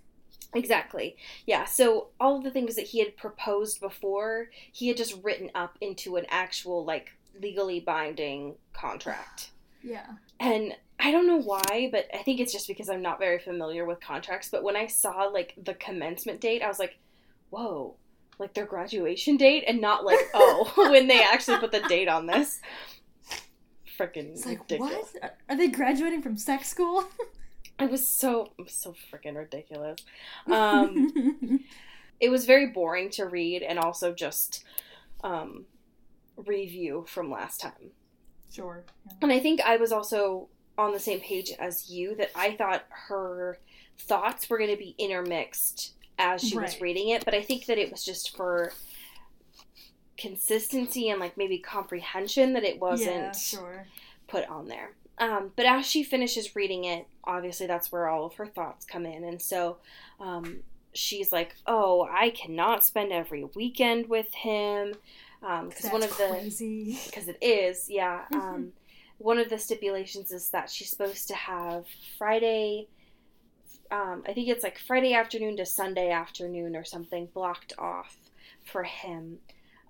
[0.55, 1.17] Exactly.
[1.45, 1.65] Yeah.
[1.65, 5.77] So all of the things that he had proposed before, he had just written up
[5.81, 9.51] into an actual like legally binding contract.
[9.83, 10.07] Yeah.
[10.41, 13.85] And I don't know why, but I think it's just because I'm not very familiar
[13.85, 14.49] with contracts.
[14.51, 16.99] But when I saw like the commencement date, I was like,
[17.51, 17.97] whoa,
[18.39, 22.27] like their graduation date, and not like, oh, when they actually put the date on
[22.27, 22.61] this.
[23.99, 25.15] Freaking It's like, ridiculous.
[25.21, 25.37] what?
[25.49, 27.05] Are they graduating from sex school?
[27.81, 30.01] It was so, so freaking ridiculous.
[30.51, 31.61] Um,
[32.21, 34.65] it was very boring to read and also just
[35.23, 35.67] um,
[36.47, 37.91] review from last time.
[38.53, 38.85] sure.
[39.07, 39.13] Yeah.
[39.23, 42.85] And I think I was also on the same page as you that I thought
[42.89, 43.59] her
[43.99, 47.79] thoughts were going to be intermixed as she was reading it, but I think that
[47.79, 48.73] it was just for
[50.17, 53.87] consistency and like maybe comprehension that it wasn't Yeah, sure.
[54.27, 54.93] put on there.
[55.19, 59.05] Um, but as she finishes reading it, obviously that's where all of her thoughts come
[59.07, 59.25] in.
[59.25, 59.79] And so
[60.21, 60.59] um,
[60.93, 64.95] she's like, oh, I cannot spend every weekend with him.
[65.41, 68.25] Because That's one of the because it is, yeah.
[68.33, 68.41] Mhm.
[68.41, 68.73] Um,
[69.19, 71.87] one of the stipulations is that she's supposed to have
[72.19, 72.89] Friday.
[73.91, 78.17] Um, I think it's like Friday afternoon to Sunday afternoon or something blocked off
[78.65, 79.39] for him.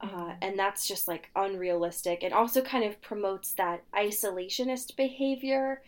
[0.01, 0.39] Uh, Mhm.
[0.43, 5.83] and that's just like unrealistic and also kind of promotes that isolationist behavior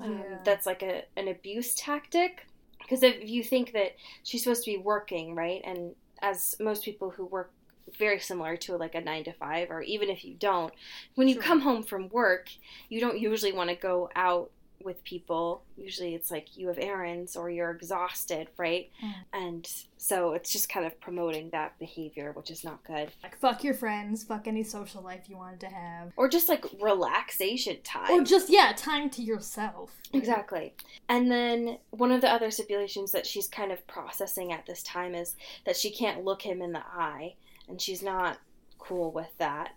[0.00, 0.38] um, Yeah.
[0.44, 2.46] that's like a, an abuse tactic
[2.78, 7.10] because if you think that she's supposed to be working right and as most people
[7.10, 7.50] who work
[7.98, 10.72] very similar to like a nine to five or even if you don't
[11.14, 11.42] when you Sure.
[11.42, 12.48] come home from work
[12.88, 14.50] you don't usually want to go out
[14.84, 19.14] with people usually it's like you have errands or you're exhausted right Mm.
[19.32, 23.64] and so it's just kind of promoting that behavior which is not good Like, fuck
[23.64, 26.12] your friends, fuck any social life you wanted to have.
[26.16, 29.90] or just like relaxation time Or just, yeah, time to yourself.
[30.12, 30.74] Exactly.
[31.08, 35.14] And then one of the other stipulations that she's kind of processing at this time
[35.14, 37.34] is that she can't look him in the eye,
[37.68, 38.38] and she's not
[38.78, 39.72] cool with that.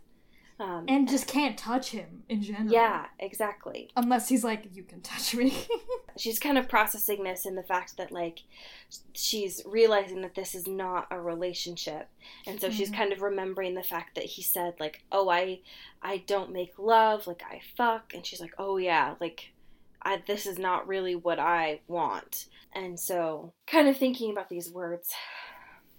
[0.60, 2.70] Um, And just can't touch him in general.
[2.74, 3.90] yeah, exactly.
[3.96, 5.54] Unless he's like, you can touch me.
[6.18, 8.40] She's kind of processing this in the fact that, like,
[9.14, 12.10] she's realizing that this is not a relationship.
[12.46, 12.96] And so she's Mhm.
[12.98, 15.62] kind of remembering the fact that he said, like, oh, I,
[16.02, 18.14] I don't make love, like, I fuck.
[18.14, 19.54] And she's like, oh, yeah, like,
[20.02, 22.48] I, this is not really what I want.
[22.74, 25.14] And so, kind of thinking about these words.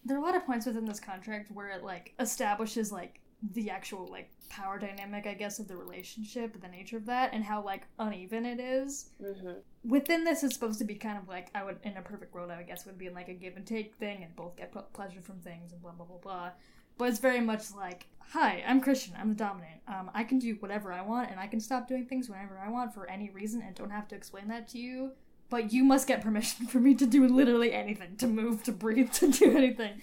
[0.04, 3.20] There are a lot of points within this contract where it like establishes like
[3.52, 7.44] the actual like power dynamic i guess of the relationship the nature of that and
[7.44, 9.10] how like uneven it is.
[9.20, 9.52] Hmm
[9.84, 12.50] within this it's supposed to be kind of like i would in a perfect world
[12.50, 14.86] i guess would be in like a give and take thing and both get ple-
[14.92, 16.50] pleasure from things and blah blah blah blah.
[16.98, 19.80] But it's very much like hi i'm christian i'm the dominant.
[19.88, 22.68] Um, i can do whatever i want and i can stop doing things whenever i
[22.68, 25.12] want for any reason and don't have to explain that to you
[25.50, 29.12] but you must get permission for me to do literally anything to move to breathe
[29.12, 30.00] to do anything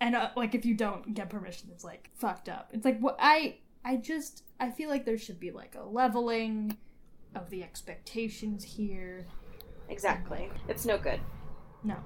[0.00, 3.16] and uh, like if you don't get permission it's like fucked up it's like what
[3.18, 6.76] i i just i feel like there should be like a leveling
[7.34, 9.26] of the expectations here
[9.92, 10.50] Exactly.
[10.68, 11.20] It's no good.
[11.82, 11.96] no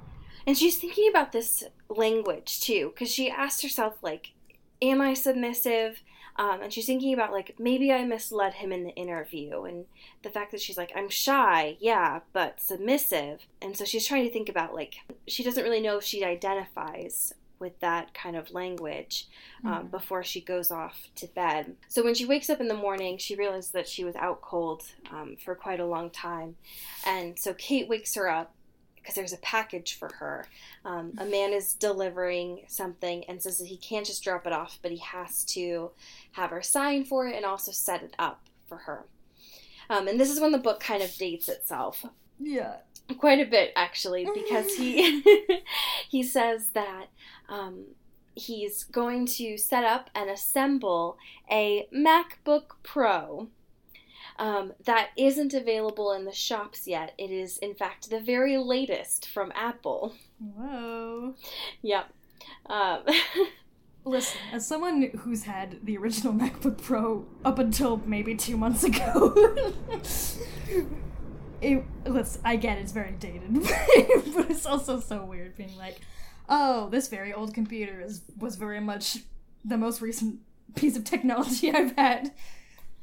[0.47, 4.33] And she's thinking about this language too, because she asked herself, like,
[4.83, 6.03] am I submissive?
[6.39, 9.63] Um, and she's thinking about, like, maybe I misled him in the interview.
[9.63, 9.87] And
[10.23, 13.47] the fact that she's like, I'm shy, yeah, but submissive.
[13.63, 14.97] And so she's trying to think about, like,
[15.27, 19.29] she doesn't really know if she identifies with that kind of language
[19.65, 19.91] um, Mhm.
[19.91, 21.75] before she goes off to bed.
[21.89, 24.83] So when she wakes up in the morning, she realizes that she was out cold
[25.11, 26.57] um, for quite a long time.
[27.07, 28.53] And so Kate wakes her up
[29.07, 30.47] because there's a package for her.
[30.85, 34.81] Um, a man is delivering something and says that he can't just drop it off,
[34.83, 35.93] but he has to
[36.33, 39.05] have her sign for it and also set it up for her.
[39.89, 42.05] Um, and this is when the book kind of dates itself
[42.39, 42.77] yeah
[43.19, 45.23] quite a bit actually because he
[46.09, 47.07] he says that
[47.49, 47.85] um,
[48.35, 51.17] he's going to set up and assemble
[51.51, 53.49] a MacBook Pro
[54.39, 57.13] um, that isn't available in the shops yet.
[57.19, 60.15] It is in fact the very latest from Apple.
[60.39, 61.35] whoa
[61.83, 62.07] Yep.
[62.67, 63.01] Um,
[64.07, 69.35] listen as someone who's had the original macbook pro up until maybe two months ago
[71.61, 73.53] it let's i get it's very dated
[74.35, 76.01] but it's also so weird being like
[76.49, 79.19] oh this very old computer is was very much
[79.65, 80.39] the most recent
[80.77, 82.31] piece of technology i've had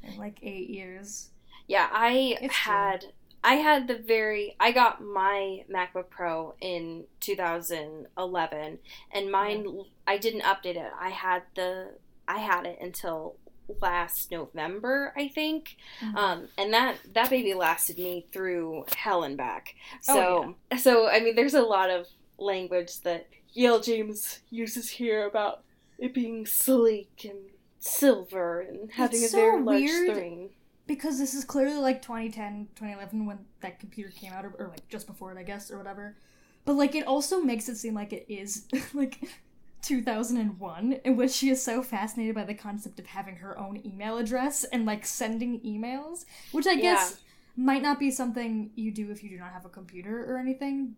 [0.06, 1.30] in like eight years
[1.66, 2.72] yeah, I It's true.
[2.74, 3.06] had
[3.42, 8.78] I had the very I got my MacBook Pro in 2011
[9.12, 9.66] and mine
[10.06, 10.92] I didn't update it.
[10.98, 11.94] I had the
[12.28, 13.36] I had it until
[13.80, 15.76] last November, I think.
[16.02, 16.14] Mhm.
[16.16, 19.74] Um, and that that baby lasted me through hell and back.
[20.08, 23.80] Oh, So so I mean there's a lot of language that E.L.
[23.80, 25.62] James uses here about
[25.98, 27.38] it being sleek and
[27.84, 30.16] silver and having It's a very large weird.
[30.16, 30.50] screen.
[30.86, 34.88] because this is clearly like 2010 2011 when that computer came out or, or like
[34.88, 36.16] just before it i guess or whatever
[36.64, 39.20] but like it also makes it seem like it is like
[39.82, 44.16] 2001 in which she is so fascinated by the concept of having her own email
[44.16, 47.20] address and like sending emails which i guess
[47.56, 50.96] might not be something you do if you do not have a computer or anything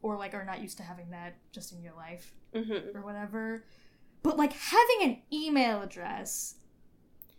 [0.00, 3.64] or like are not used to having that just in your life hmm or whatever
[4.22, 6.56] but like having an email address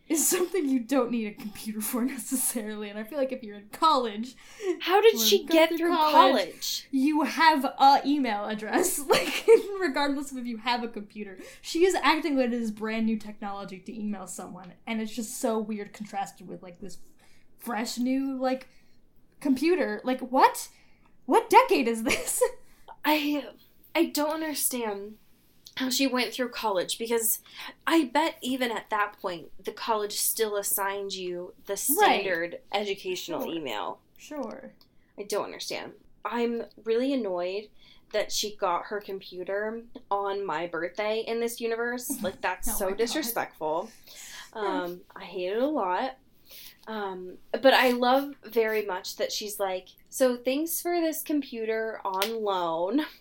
[0.10, 3.58] is something you don't need a computer for necessarily and i feel like if you're
[3.58, 4.36] in college
[4.82, 6.12] How did she get through through college.
[6.14, 6.88] college?
[6.92, 9.46] you have a email address like
[9.80, 13.18] regardless of if you have a computer she is acting like it is brand new
[13.18, 16.98] technology to email someone and it's just so weird contrasted with like this
[17.58, 18.68] fresh new like
[19.40, 20.68] computer like what
[21.26, 22.42] what decade is this
[23.06, 23.46] I
[23.96, 25.16] I don't understand
[25.76, 27.40] how she went through college because
[27.88, 33.54] I bet even at that point the college still assigned you the standard educational Sure.
[33.56, 34.00] email.
[34.18, 34.72] sure
[35.18, 35.94] I don't understand.
[36.26, 37.70] I'm really annoyed
[38.14, 39.82] that she got her computer
[40.12, 42.12] on my birthday in this universe.
[42.22, 43.90] Like that's Oh so disrespectful.
[44.54, 46.18] Um, I hate it a lot.
[46.86, 52.44] Um, but I love very much that she's like, so thanks for this computer on
[52.44, 53.02] loan.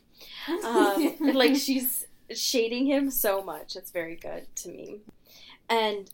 [0.64, 3.76] Um, like she's shading him so much.
[3.76, 5.00] It's very good to me.
[5.68, 6.10] And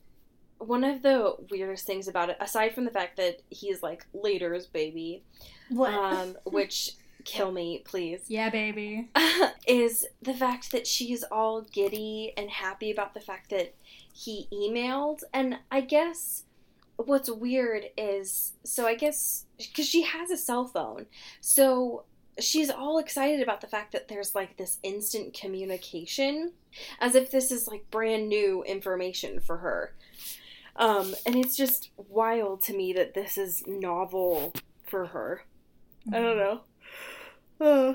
[0.59, 4.67] one of the weirdest things about it, aside from the fact that he's like later's
[4.67, 5.23] baby,
[5.69, 6.93] what um, which
[7.25, 9.11] kill me, please, yeah baby
[9.67, 13.75] is the fact that she's all giddy and happy about the fact that
[14.13, 15.23] he emailed.
[15.33, 16.45] And I guess
[16.97, 21.07] what's weird is so I guess because she has a cell phone,
[21.41, 22.05] so
[22.41, 26.53] she's all excited about the fact that there's like this instant communication
[27.01, 29.95] as if this is like brand new information for her.
[30.77, 34.53] Um, and it's just wild to me that this is novel
[34.87, 35.45] for her.
[36.13, 36.61] I don't know.
[37.61, 37.95] Uh,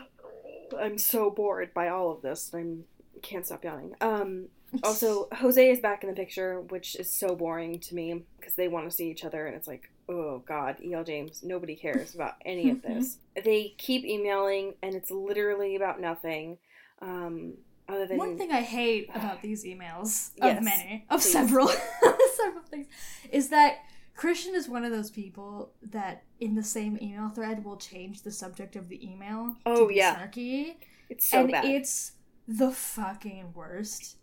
[0.79, 2.51] I'm so bored by all of this.
[2.53, 2.84] I'm
[3.23, 3.95] can't stop yawning.
[4.01, 4.49] Um,
[4.84, 8.67] also, Jose is back in the picture, which is so boring to me because they
[8.67, 11.04] want to see each other, and it's like, oh god, E.L.
[11.04, 13.18] James, nobody cares about any of this.
[13.44, 16.58] they keep emailing, and it's literally about nothing.
[17.02, 17.56] Um,
[17.89, 21.32] other than One thing I hate about these emails, Yes, of many, of please.
[21.32, 21.68] several,
[22.36, 22.88] several things,
[23.32, 23.80] is that
[24.16, 28.32] Christian is one of those people that in the same email thread will change the
[28.32, 29.56] subject of the email.
[29.66, 30.16] Oh, yeah.
[30.16, 30.76] snarky,
[31.10, 31.66] it's so and bad.
[31.66, 32.13] it's
[32.48, 34.18] the fucking worst.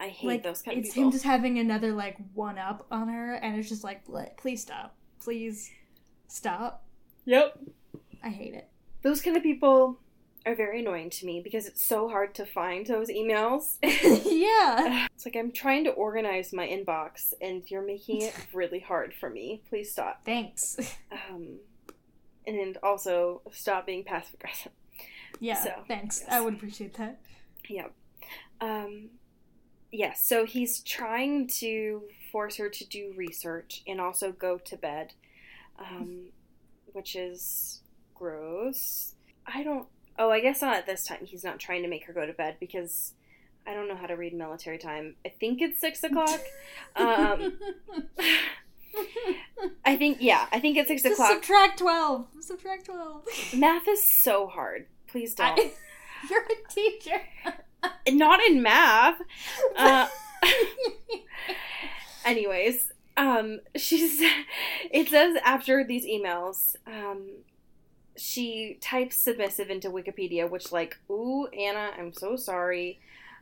[0.00, 1.08] I hate like those kind of it's people.
[1.08, 4.02] him just having another like one up on her, and it's just like,
[4.38, 5.70] please stop, please
[6.28, 6.84] stop.
[7.24, 7.58] Yep.
[8.22, 8.68] I hate it.
[9.02, 9.98] Those kind of people
[10.46, 13.76] are very annoying to me because it's so hard to find those emails.
[13.82, 15.06] yeah.
[15.14, 19.28] It's like I'm trying to organize my inbox and you're making it really hard for
[19.30, 19.62] me.
[19.68, 20.24] Please stop.
[20.24, 20.96] Thanks.
[21.12, 21.58] Um,
[22.46, 24.72] and also stop being passive aggressive.
[25.40, 25.62] Yeah.
[25.62, 26.22] So, thanks.
[26.22, 26.32] yes.
[26.32, 27.20] I would appreciate that.
[27.68, 27.92] Yep.
[28.60, 29.10] Um,
[29.92, 35.12] yes, so he's trying to force her to do research and also go to bed,
[35.78, 36.26] um,
[36.92, 37.80] which is
[38.14, 39.14] gross.
[39.46, 39.86] I don't.
[40.18, 41.20] Oh, I guess not at this time.
[41.24, 43.14] He's not trying to make her go to bed because
[43.66, 45.14] I don't know how to read military time.
[45.24, 46.40] I think it's six o'clock.
[46.96, 47.58] um,
[49.84, 51.32] I think yeah, I think it's six Just o'clock.
[51.44, 52.26] subtract 12.
[52.40, 53.54] Subtract 12.
[53.54, 54.86] Math is so hard.
[55.06, 55.58] Please don't.
[55.58, 55.70] I-
[56.30, 57.20] you're a teacher.
[58.10, 59.20] Not in math.
[59.76, 60.08] Uh,
[62.28, 64.22] anyways, um, she's.
[64.90, 67.28] It says after these emails, um,
[68.16, 73.00] she types submissive into Wikipedia, which like, ooh, Ana, I'm so sorry.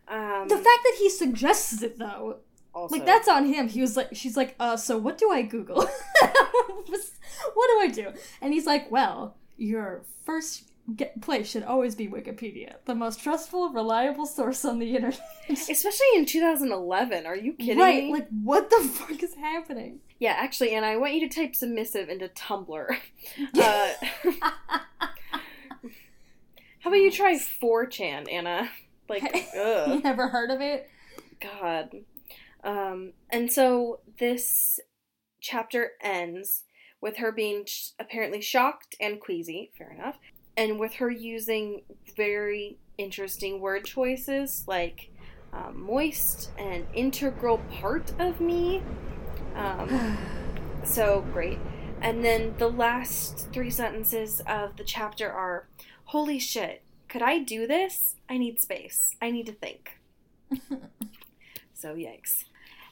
[0.08, 2.38] Um, the fact that he suggests it, though,
[2.74, 3.68] also, like, that's on him.
[3.68, 5.76] He was like, she's like, uh, so what do I Google?
[6.24, 8.12] what do I do?
[8.40, 10.64] And he's like, well, your first
[10.94, 15.20] get place should always be Wikipedia, the most trustful, reliable source on the internet.
[15.50, 17.26] especially in 2011.
[17.26, 18.12] Are you kidding right, me?
[18.12, 20.00] like, what the fuck is happening?
[20.18, 22.96] yeah, actually, Ana, I want you to type submissive into Tumblr.
[23.58, 23.92] Uh,
[26.80, 28.70] how about you try 4chan, Ana?
[29.08, 29.24] Like,
[29.58, 30.04] ugh.
[30.04, 30.88] Never heard of it?
[31.40, 31.90] God.
[32.62, 34.78] Um, and so this
[35.40, 36.62] chapter ends
[37.00, 40.16] with her being sh- apparently shocked and queasy, fair enough,
[40.56, 41.82] and with her using
[42.16, 45.10] very interesting word choices like
[45.52, 48.82] um, moist and integral part of me.
[49.54, 50.18] Um,
[50.84, 51.58] so great.
[52.00, 55.66] And then the last three sentences of the chapter are
[56.10, 58.14] Holy shit, could I do this?
[58.28, 59.16] I need space.
[59.20, 59.98] I need to think.
[61.74, 62.44] so, yikes.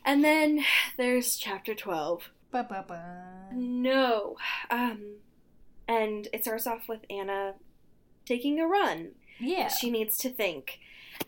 [0.05, 0.65] And then
[0.97, 2.31] there's chapter 12.
[2.51, 3.51] Ba-ba-ba.
[3.53, 4.37] No.
[4.69, 5.19] Um,
[5.89, 7.55] and it starts off with Ana
[8.27, 9.11] taking a run.
[9.39, 9.69] Yeah.
[9.69, 10.79] She needs to think.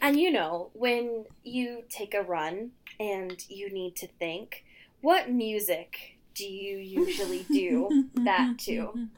[0.01, 4.65] And you know, when you take a run and you need to think,
[5.01, 9.09] what music do you usually do that to?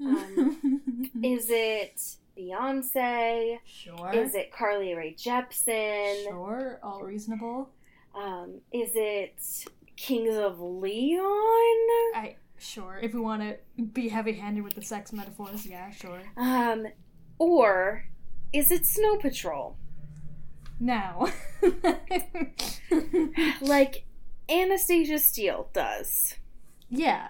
[0.00, 0.80] Um,
[1.22, 2.00] Is it
[2.38, 3.58] Beyonce?
[3.66, 4.12] sure.
[4.12, 6.24] Is it Carly Rae Jepsen?
[6.24, 6.78] Sure.
[6.82, 7.70] All reasonable.
[8.14, 9.66] Um, is it
[9.96, 11.24] Kings of Leon?
[12.14, 12.98] I sure.
[13.02, 16.20] If we want to be heavy-handed with the sex metaphors, yeah, sure.
[16.36, 16.86] Um,
[17.38, 18.04] or
[18.52, 19.76] is it Snow Patrol?
[20.80, 21.28] Now.
[23.60, 24.04] Like
[24.48, 26.34] Anastasia Steele does.
[26.88, 27.28] yeah.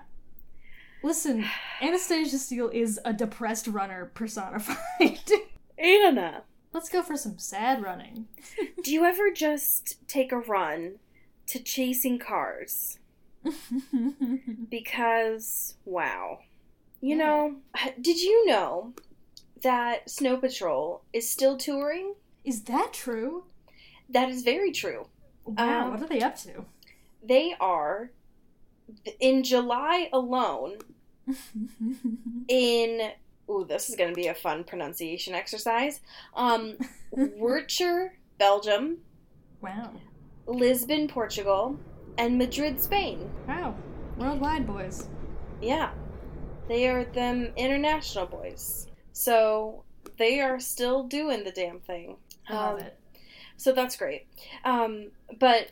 [1.03, 1.45] Listen,
[1.83, 5.19] Anastasia Steele is a depressed runner personified.
[5.79, 8.27] Ana, Let's go for some sad running.
[8.83, 10.95] do you ever just take a run
[11.49, 12.99] to chasing cars?
[14.71, 16.39] Because, wow.
[17.01, 17.25] You Yeah.
[17.25, 17.57] know,
[18.01, 18.95] did you know
[19.63, 22.15] that Snow Patrol is still touring?
[22.45, 23.45] is that true?
[24.11, 25.07] That is very true.
[25.47, 26.67] Wow, Um, what are they up to?
[27.23, 28.11] They are,
[29.19, 30.75] in July alone,
[32.49, 33.11] in
[33.51, 36.01] ooh, this is going to be a fun pronunciation exercise.
[36.35, 36.77] Um,
[37.17, 38.99] Werchter, Belgium,
[39.63, 39.91] wow.
[40.47, 41.79] Lisbon, Portugal,
[42.19, 43.31] and Madrid, Spain.
[43.49, 43.75] Wow.
[44.17, 45.09] Worldwide, boys.
[45.61, 45.91] Yeah,
[46.69, 48.87] they are them international boys.
[49.13, 49.85] So
[50.19, 52.17] they are still doing the damn thing.
[52.49, 52.99] I love Um, it.
[53.57, 54.27] So that's great.
[54.65, 55.71] Um, but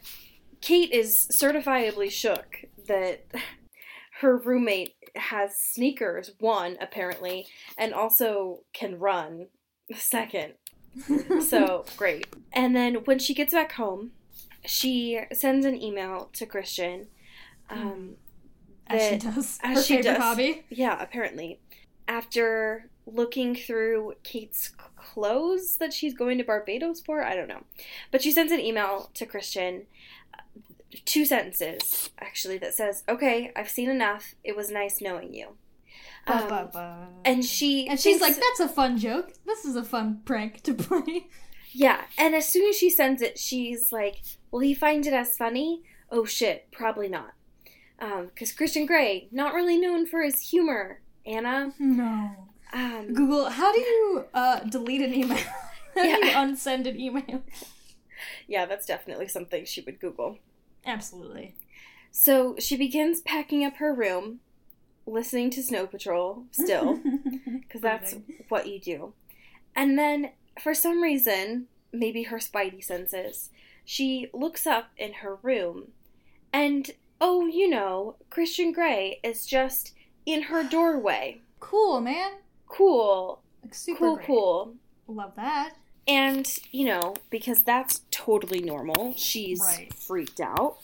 [0.61, 3.25] Kate is certifiably shook that
[4.21, 9.49] her roommate has sneakers, one, apparently, and also can run,
[9.95, 10.55] second.
[11.41, 12.27] So great.
[12.53, 14.11] And then when she gets back home,
[14.65, 17.07] she sends an email to Christian.
[17.71, 18.17] Um,
[18.87, 19.59] as she does.
[19.63, 20.23] as her she favorite does.
[20.23, 20.65] hobby.
[20.69, 21.61] yeah, apparently.
[22.09, 27.65] After looking through Kate's clothes that she's going to Barbados for, I don't know.
[28.11, 29.87] But she sends an email to Christian,
[30.35, 30.43] uh,
[31.05, 34.35] two sentences actually, that says, Okay, I've seen enough.
[34.45, 35.57] It was nice knowing you.
[36.27, 36.71] Um,
[37.25, 39.33] and she And she's like, that's a fun joke.
[39.45, 41.27] This is a fun prank to play.
[41.73, 44.17] Yeah, and as soon as she sends it, she's like,
[44.51, 45.83] Will he find it as funny?
[46.11, 47.33] Oh shit, probably not.
[47.99, 51.73] Because Christian Grey, not really known for his humor, Ana.
[51.79, 52.31] No.
[52.73, 55.37] Um, Google, how do you uh, delete an email?
[55.95, 56.45] how do you Yeah.
[56.45, 57.43] unsend an email?
[58.49, 60.39] yeah, that's definitely something she would Google.
[60.85, 61.55] Absolutely.
[62.11, 64.41] So she begins packing up her room,
[65.07, 66.99] listening to Snow Patrol still,
[67.61, 68.17] because that's
[68.49, 69.13] what you do.
[69.77, 70.31] And then,
[70.61, 73.51] for some reason, maybe her spidey senses,
[73.85, 75.89] she looks up in her room,
[76.53, 76.91] and
[77.21, 79.93] oh, you know, Christian Grey is just
[80.27, 81.41] in her doorway.
[81.61, 82.33] cool, man.
[82.67, 84.27] Cool, Like, super cool, great.
[84.27, 84.75] cool.
[85.07, 85.75] Love that.
[86.09, 89.93] And, you know, because that's totally normal, she's Right.
[89.95, 90.79] freaked out.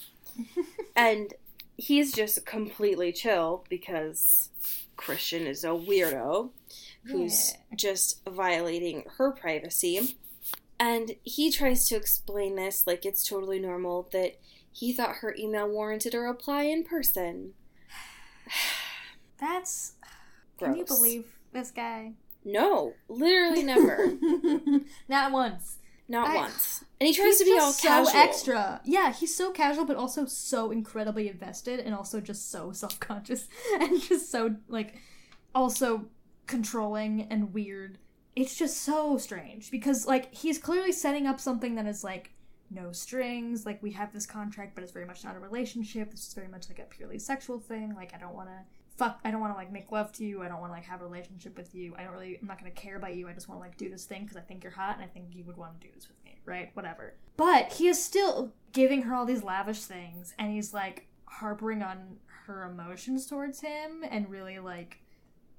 [0.97, 1.35] and
[1.77, 4.51] he's just completely chill because
[4.97, 6.51] Christian is a weirdo
[7.09, 7.77] who's Yeah.
[7.77, 10.17] just violating her privacy.
[10.81, 14.37] And he tries to explain this like it's totally normal that
[14.71, 17.55] he thought her email warranted a reply in person.
[19.41, 19.93] That's.
[20.59, 20.71] Gross.
[20.71, 22.13] Can you believe this guy?
[22.45, 24.13] No, literally never.
[25.09, 25.79] Not once.
[26.09, 26.85] Not I- once.
[27.01, 28.17] And he tries to be all so casual.
[28.17, 28.81] extra.
[28.85, 33.49] Yeah, he's so casual, but also so incredibly invested, and also just so self conscious,
[33.81, 34.95] and just so like,
[35.55, 36.07] also
[36.49, 37.99] controlling and weird.
[38.35, 42.33] It's just so strange because like he's clearly setting up something that is like
[42.71, 43.65] no strings.
[43.65, 46.11] Like we have this contract, but it's very much not a relationship.
[46.11, 47.95] This is very much like a purely sexual thing.
[47.95, 48.59] Like I don't want to
[48.97, 49.21] fuck.
[49.25, 50.43] I don't want to like make love to you.
[50.43, 51.95] I don't want to like have a relationship with you.
[51.97, 52.39] I don't really.
[52.41, 53.29] I'm not gonna care about you.
[53.29, 55.09] I just want to like do this thing because I think you're hot and I
[55.09, 56.71] think you would want to do this with me, right?
[56.75, 57.15] Whatever.
[57.37, 62.19] But he is still giving her all these lavish things, and he's like harboring on
[62.47, 65.01] her emotions towards him and really like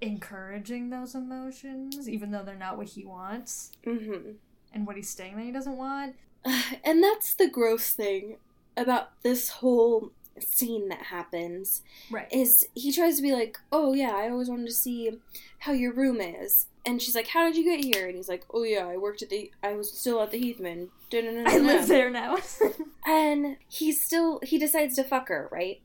[0.01, 4.31] encouraging those emotions, even though they're not what he wants hmm
[4.71, 6.15] and what he's saying that he doesn't want.
[6.83, 8.37] And that's the gross thing
[8.77, 12.27] about this whole scene that happens Right.
[12.31, 15.11] is he tries to be like, "Oh yeah, I always wanted to see
[15.59, 18.45] how your room is," and she's like, "How did you get here?" And he's like,
[18.53, 22.09] "Oh yeah, I worked at the, I was still at the Heathman." I live there
[22.09, 22.37] now.
[23.05, 25.81] and he still he decides to fuck her, right?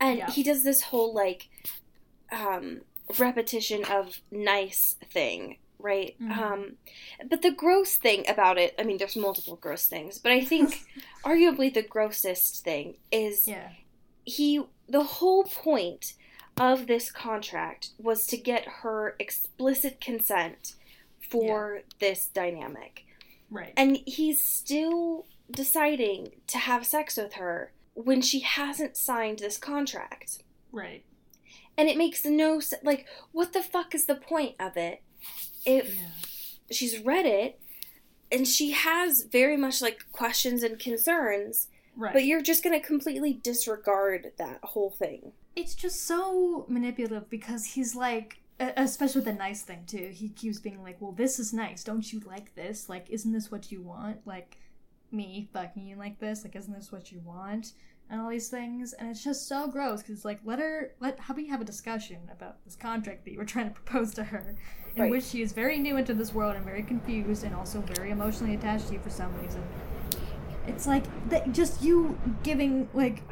[0.00, 0.30] And Yeah.
[0.30, 1.48] he does this whole like
[2.32, 2.82] um
[3.18, 6.16] repetition of nice thing, right?
[6.20, 6.38] Mhm.
[6.38, 6.76] Um
[7.28, 10.84] but the gross thing about it, I mean there's multiple gross things, but I think
[11.24, 13.70] arguably the grossest thing is yeah.
[14.24, 16.14] he the whole point
[16.56, 20.74] of this contract was to get her explicit consent
[21.30, 23.04] for this dynamic.
[23.50, 23.72] Right.
[23.76, 30.42] And he's still deciding to have sex with her when she hasn't signed this contract.
[30.72, 31.04] right.
[31.78, 32.82] And it makes no sense.
[32.84, 35.02] Like, what the fuck is the point of it
[35.64, 36.08] if Yeah.
[36.70, 37.60] she's read it
[38.32, 42.12] and she has very much like questions and concerns, Right.
[42.12, 45.32] but you're just going to completely disregard that whole thing?
[45.56, 50.60] it's just so manipulative because he's like especially with the nice thing too he keeps
[50.60, 53.82] being like well this is nice don't you like this like isn't this what you
[53.82, 54.56] want like
[55.10, 57.72] me fucking you like this like isn't this what you want
[58.10, 61.32] and all these things and it's just so gross because like let her let how
[61.34, 64.24] about you have a discussion about this contract that you were trying to propose to
[64.24, 64.56] her
[64.96, 65.10] in Right.
[65.10, 68.54] which she is very new into this world and very confused and also very emotionally
[68.54, 69.62] attached to you for some reason
[70.66, 73.22] it's like that just you giving like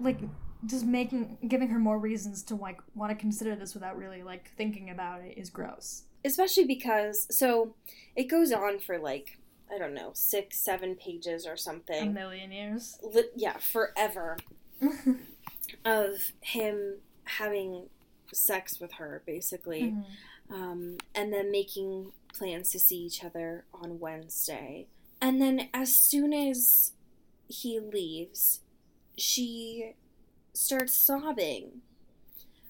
[0.00, 0.18] like
[0.64, 4.50] just making giving her more reasons to like want to consider this without really like
[4.56, 6.02] thinking about it is gross.
[6.24, 7.74] Especially because, so
[8.16, 9.38] it goes on for like,
[9.74, 12.08] I don't know, six, seven pages or something.
[12.08, 12.98] A million years.
[13.02, 14.36] Li- yeah, forever.
[15.84, 17.88] of him having
[18.32, 20.04] sex with her, basically, Mhm.
[20.50, 24.86] um, and then making plans to see each other on Wednesday.
[25.20, 26.92] And then as soon as
[27.48, 28.60] he leaves,
[29.16, 29.94] she
[30.52, 31.82] starts sobbing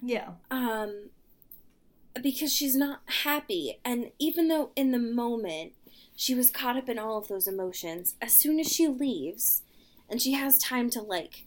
[0.03, 0.35] Yeah.
[0.51, 1.11] um,
[2.23, 3.81] because she's not happy.
[3.85, 5.75] And even though in the moment
[6.17, 9.63] she was caught up in all of those emotions, as soon as she leaves
[10.09, 11.45] and she has time to like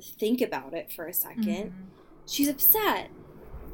[0.00, 1.72] think about it for a 2nd Mhm.
[2.26, 3.10] she's upset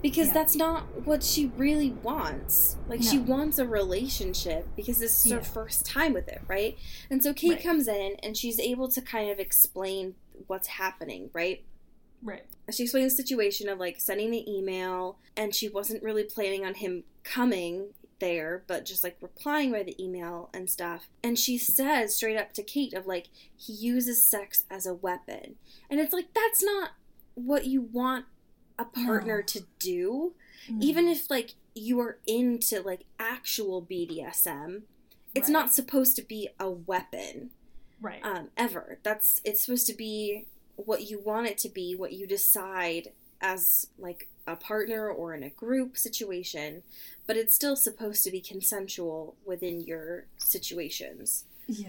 [0.00, 0.32] because Yeah.
[0.34, 2.76] that's not what she really wants.
[2.88, 5.38] Like she wants a relationship because this is Yeah.
[5.38, 6.76] her first time with it, right?
[7.10, 7.62] And so Kate Right.
[7.62, 10.14] comes in and she's able to kind of explain
[10.46, 11.64] what's happening, right?
[12.22, 12.44] Right.
[12.70, 16.74] she explains the situation of like sending the email and she wasn't really planning on
[16.74, 17.92] him coming
[18.22, 22.52] there but just like replying by the email and stuff and she says straight up
[22.52, 25.56] to kate of like he uses sex as a weapon
[25.90, 26.90] and it's like that's not
[27.34, 28.24] what you want
[28.78, 29.42] a partner No.
[29.42, 30.32] to do
[30.70, 30.82] Mm-hmm.
[30.82, 34.82] even if like you are into like actual bdsm
[35.34, 35.52] it's Right.
[35.52, 37.50] not supposed to be a weapon
[38.00, 38.20] right.
[38.22, 38.98] um, ever.
[39.02, 40.46] That's it's supposed to be
[40.76, 43.08] what you want it to be, what you decide
[43.40, 46.82] as like a partner or in a group situation,
[47.26, 51.45] but it's still supposed to be consensual within your situations.
[51.68, 51.88] yeah.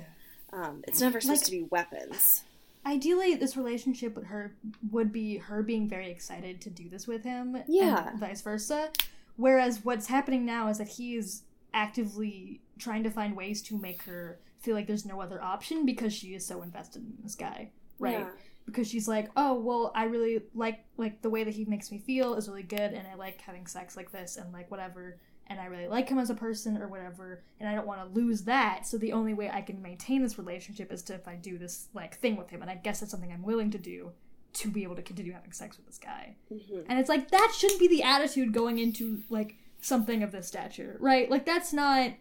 [0.52, 2.44] Um, it's never supposed Like- to be weapons.
[2.86, 4.54] Ideally, this relationship with her
[4.92, 8.10] would be her being very excited to do this with him, Yeah.
[8.10, 8.92] and vice versa.
[9.36, 11.42] Whereas what's happening now is that he is
[11.74, 16.14] actively trying to find ways to make her feel like there's no other option because
[16.14, 18.20] she is so invested in this guy, right?
[18.20, 18.30] Yeah.
[18.66, 22.00] Because she's like, "Oh, well, I really like like the way that he makes me
[22.00, 25.60] feel is really good and I like having sex like this and like whatever and
[25.60, 28.44] I really like him as a person or whatever and I don't want to lose
[28.44, 28.88] that.
[28.88, 31.90] So the only way I can maintain this relationship is to if I do this
[31.94, 34.12] like thing with him and I guess that's something I'm willing to do
[34.54, 36.86] to be able to continue having sex with this guy." Mhm.
[36.88, 40.98] And it's like that shouldn't be the attitude going into like something of this stature,
[41.02, 41.30] right?
[41.30, 42.14] Like that's not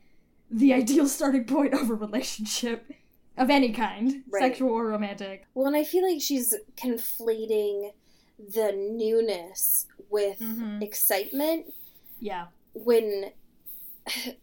[0.51, 2.91] the ideal starting point of a relationship
[3.37, 4.41] of any kind, Right.
[4.43, 5.47] sexual or romantic.
[5.55, 7.93] Well, and I feel like she's conflating
[8.39, 10.83] the newness with Mhm.
[10.83, 11.73] excitement
[12.21, 12.49] Yeah.
[12.75, 13.33] when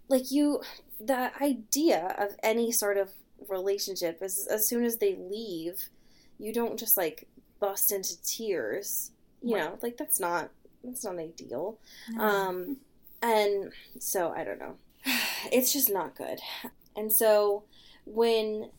[0.08, 0.62] like you
[1.02, 3.12] the idea of any sort of
[3.50, 5.90] relationship is as soon as they leave
[6.38, 7.28] you don't just like
[7.60, 9.12] bust into tears
[9.42, 9.66] you Right.
[9.66, 10.50] know like that's not
[10.84, 11.78] that's not ideal
[12.12, 12.22] No.
[12.24, 12.78] um
[13.22, 14.78] and so i don't know
[15.52, 16.40] it's just not good
[16.96, 17.64] and so
[18.06, 18.72] when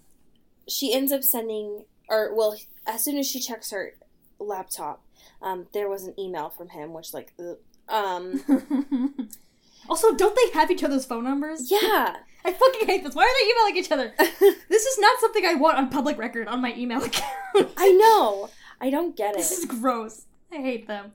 [0.69, 2.57] she ends up sending or well
[2.87, 3.95] as soon as she checks her
[4.39, 5.03] laptop
[5.43, 7.59] um there was an email from him which like ugh.
[7.89, 8.43] um
[9.89, 11.71] also, don't they have each other's phone numbers?
[11.71, 13.15] yeah I fucking hate this.
[13.15, 14.15] Why are they emailing each other?
[14.71, 17.71] This is not something I want on public record on my email account.
[17.77, 18.49] I know.
[18.81, 19.39] I don't get it.
[19.39, 20.25] This is gross.
[20.51, 21.13] I hate them.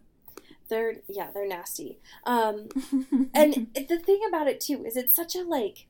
[0.69, 1.97] They're yeah, they're nasty.
[2.25, 2.67] Um
[3.33, 5.87] and the thing about it too is it's such a like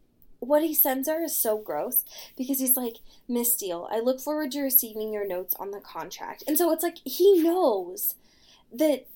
[0.48, 2.04] what he sends her is so gross
[2.38, 6.44] because he's like, Miss Steele, I look forward to receiving your notes on the contract.
[6.48, 8.16] And so it's like he knows
[8.72, 9.08] that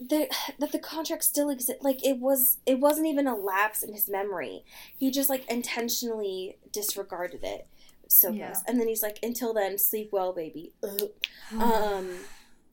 [0.00, 1.82] that that the contract still exists.
[1.82, 4.64] Like it was it wasn't even a lapse in his memory.
[4.96, 7.66] He just like intentionally disregarded it.
[8.08, 8.46] So Yeah.
[8.46, 8.62] gross.
[8.66, 10.72] And then he's like, until then, sleep well, baby.
[11.52, 12.10] Um,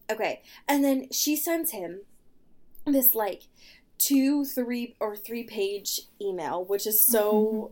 [0.10, 0.42] okay.
[0.68, 2.02] And then she sends him
[2.86, 3.44] this like
[3.98, 7.72] two, three, or three page email, which is so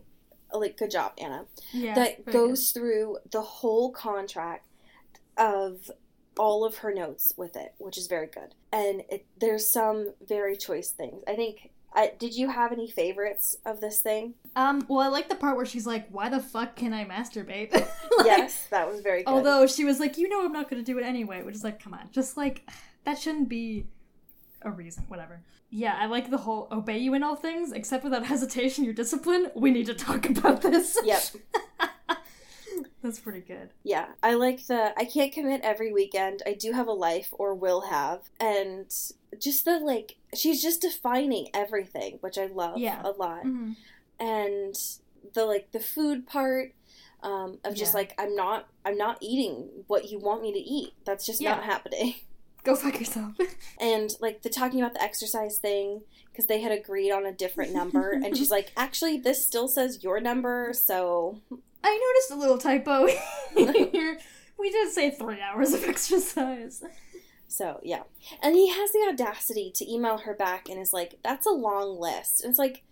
[0.60, 1.44] like good job, Ana.
[1.72, 4.66] yeah, that goes through the whole contract
[5.36, 5.90] of
[6.38, 8.54] all of her notes with it, which is very good.
[8.72, 11.22] And it, there's some very choice things.
[11.26, 11.70] I think.
[11.94, 14.34] I, did you have any favorites of this thing?
[14.54, 17.72] Um, well, I like the part where she's like, "Why the fuck can I masturbate?"
[18.18, 19.30] Like, yes, that was very good.
[19.30, 21.64] Although she was like, "You know, I'm not going to do it anyway," which is
[21.64, 22.68] like, come on, just like
[23.04, 23.86] that shouldn't be
[24.66, 25.04] a reason.
[25.08, 25.40] Whatever.
[25.70, 28.84] Yeah, I like the whole obey you in all things, except without hesitation.
[28.84, 29.50] Your discipline.
[29.54, 30.98] We need to talk about this.
[31.04, 31.22] Yep.
[33.02, 33.70] That's pretty good.
[33.84, 36.42] Yeah, I like the I can't commit every weekend.
[36.44, 38.22] I do have a life or will have.
[38.40, 38.86] And
[39.40, 43.00] just the like she's just defining everything, which I love Yeah.
[43.04, 43.44] a lot.
[43.44, 43.72] Mm-hmm.
[44.18, 44.74] And
[45.34, 46.72] the like the food part
[47.22, 47.98] um of just Yeah.
[48.00, 50.92] like I'm not I'm not eating what you want me to eat.
[51.04, 52.14] That's just not happening.
[52.66, 53.34] Go fuck yourself.
[53.80, 56.02] And like the talking about the exercise thing
[56.32, 60.02] because they had agreed on a different number and she's like, "Actually, this still says
[60.02, 61.40] your number, so
[61.84, 63.06] I noticed a little typo
[63.56, 64.18] here.
[64.58, 66.82] We did say three hours of exercise.
[67.48, 68.02] So yeah,
[68.42, 72.00] and he has the audacity to email her back and is like, "That's a long
[72.00, 72.82] list." And it's like,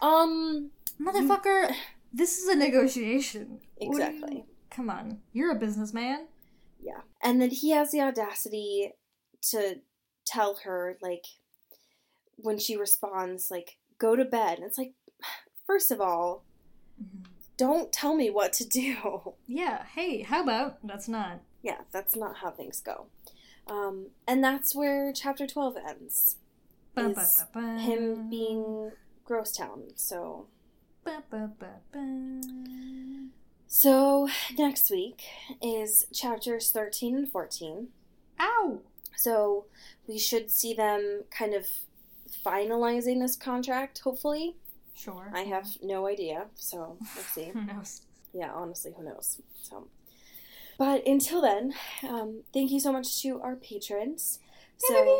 [0.00, 0.70] um,
[1.00, 1.74] Motherfucker,
[2.12, 3.58] this is a negotiation.
[3.80, 6.28] Do you- exactly, Come on, you're a businessman.
[6.80, 7.00] yeah.
[7.22, 8.92] And then he has the audacity
[9.50, 9.80] to
[10.26, 11.24] tell her like,
[12.36, 14.94] when she responds, like, "Go to bed." And it's like,
[15.66, 16.44] first of all,
[17.56, 19.34] don't tell me what to do.
[19.46, 21.40] Yeah, hey, how about that's not.
[21.62, 23.06] yeah, that's not how things go.
[23.66, 26.36] Um, and that's where chapter twelve ends.
[27.52, 27.78] Ba.
[27.78, 28.92] Him being
[29.24, 29.82] Gross Town.
[29.96, 30.46] So.
[33.66, 35.22] So, next week
[35.62, 37.88] is chapters 13 and 14.
[38.40, 38.80] Ow!
[39.16, 39.66] So,
[40.06, 41.66] we should see them kind of
[42.44, 44.56] finalizing this contract, hopefully.
[44.94, 45.30] Sure.
[45.34, 47.44] I have no idea, so we'll see.
[47.52, 48.02] Who knows?
[48.32, 49.40] Yeah, honestly, who knows?
[49.62, 49.86] So,
[50.76, 54.40] but until then, um, thank you so much to our patrons.
[54.76, 55.18] So,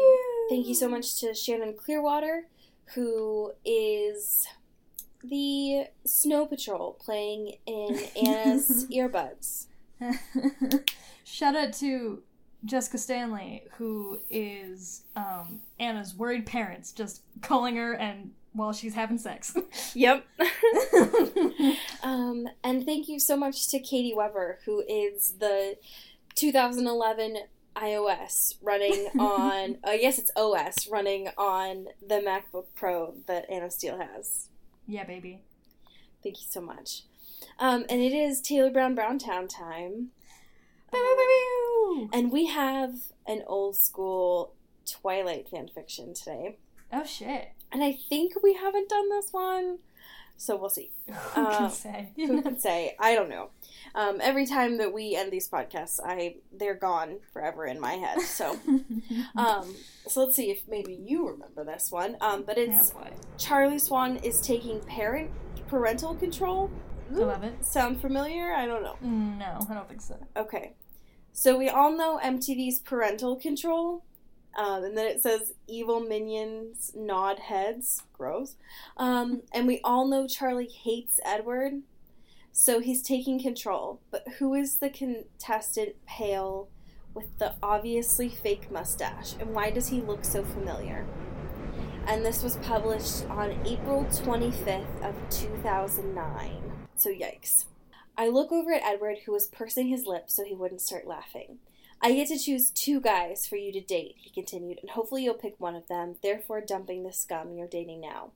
[0.50, 2.48] thank you so much to Shannon Clearwater,
[2.94, 4.46] who is
[5.22, 9.66] the Snow Patrol playing in Ana's earbuds.
[11.24, 12.22] Shout out to
[12.64, 19.18] Jessica Stanley, who is um, Ana's worried parents, just calling her and while she's having
[19.18, 19.56] sex.
[19.94, 20.24] Yep.
[22.02, 25.76] um, and thank you so much to Katie Weber, who is the
[26.34, 27.38] 2011
[27.76, 33.98] iOS running on, I guess it's OS, running on the MacBook Pro that Ana Steele
[33.98, 34.48] has.
[34.88, 35.42] yeah, baby.
[36.22, 37.02] Thank you so much.
[37.58, 40.10] Um, and it is Taylor Brown Browntown time.
[42.12, 42.94] And we have
[43.26, 44.54] an old school
[44.90, 46.58] Twilight fanfiction today.
[46.92, 47.48] Oh shit.
[47.72, 49.78] And I think we haven't done this one,
[50.36, 50.92] so we'll see.
[51.08, 52.12] Who Uh, can say?
[52.16, 52.94] Who can say?
[53.00, 53.50] I don't know.
[53.94, 58.20] Um, every time that we end these podcasts, I they're gone forever in my head.
[58.20, 58.58] So,
[59.36, 59.74] um,
[60.06, 62.16] so let's see if maybe you remember this one.
[62.20, 63.10] Um, but it's boy.
[63.38, 65.30] Charlie Swan is taking parent
[65.68, 66.70] parental control.
[67.12, 67.64] I love it.
[67.64, 68.52] Sound familiar?
[68.52, 68.96] I don't know.
[69.00, 70.16] No, I don't think so.
[70.36, 70.74] Okay.
[71.36, 74.04] So we all know MTV's parental control.
[74.56, 78.04] Um, and then it says evil minions nod heads.
[78.12, 78.54] Gross.
[78.96, 81.82] Um, and we all know Charlie hates Edward.
[82.52, 84.00] So he's taking control.
[84.12, 86.68] But who is the contestant pale
[87.14, 89.34] with the obviously fake mustache?
[89.40, 91.04] And why does he look so familiar?
[92.06, 96.62] And this was published on April 25th of 2009.
[96.94, 97.64] So yikes.
[98.16, 101.58] I look over at Edward, who was pursing his lips so he wouldn't start laughing.
[102.00, 105.34] I get to choose two guys for you to date, he continued, and hopefully you'll
[105.34, 108.32] pick one of them, therefore dumping the scum you're dating now.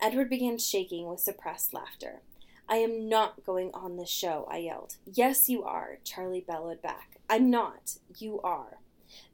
[0.00, 2.22] Edward began shaking with suppressed laughter.
[2.68, 4.96] I am not going on this show, I yelled.
[5.04, 7.18] Yes, you are, Charlie bellowed back.
[7.28, 7.98] I'm not.
[8.18, 8.78] You are.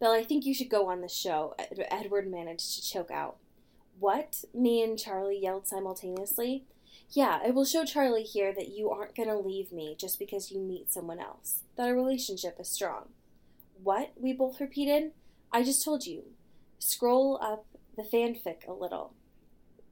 [0.00, 1.54] Belle, I think you should go on the show,
[1.90, 3.36] Edward managed to choke out.
[3.98, 4.44] What?
[4.54, 6.64] Me and Charlie yelled simultaneously.
[7.10, 10.50] Yeah, I will show Charlie here that you aren't going to leave me just because
[10.50, 13.10] you meet someone else, that our relationship is strong.
[13.82, 14.12] What?
[14.16, 15.12] We both repeated.
[15.52, 16.24] I just told you.
[16.78, 19.14] Scroll up the fanfic a little.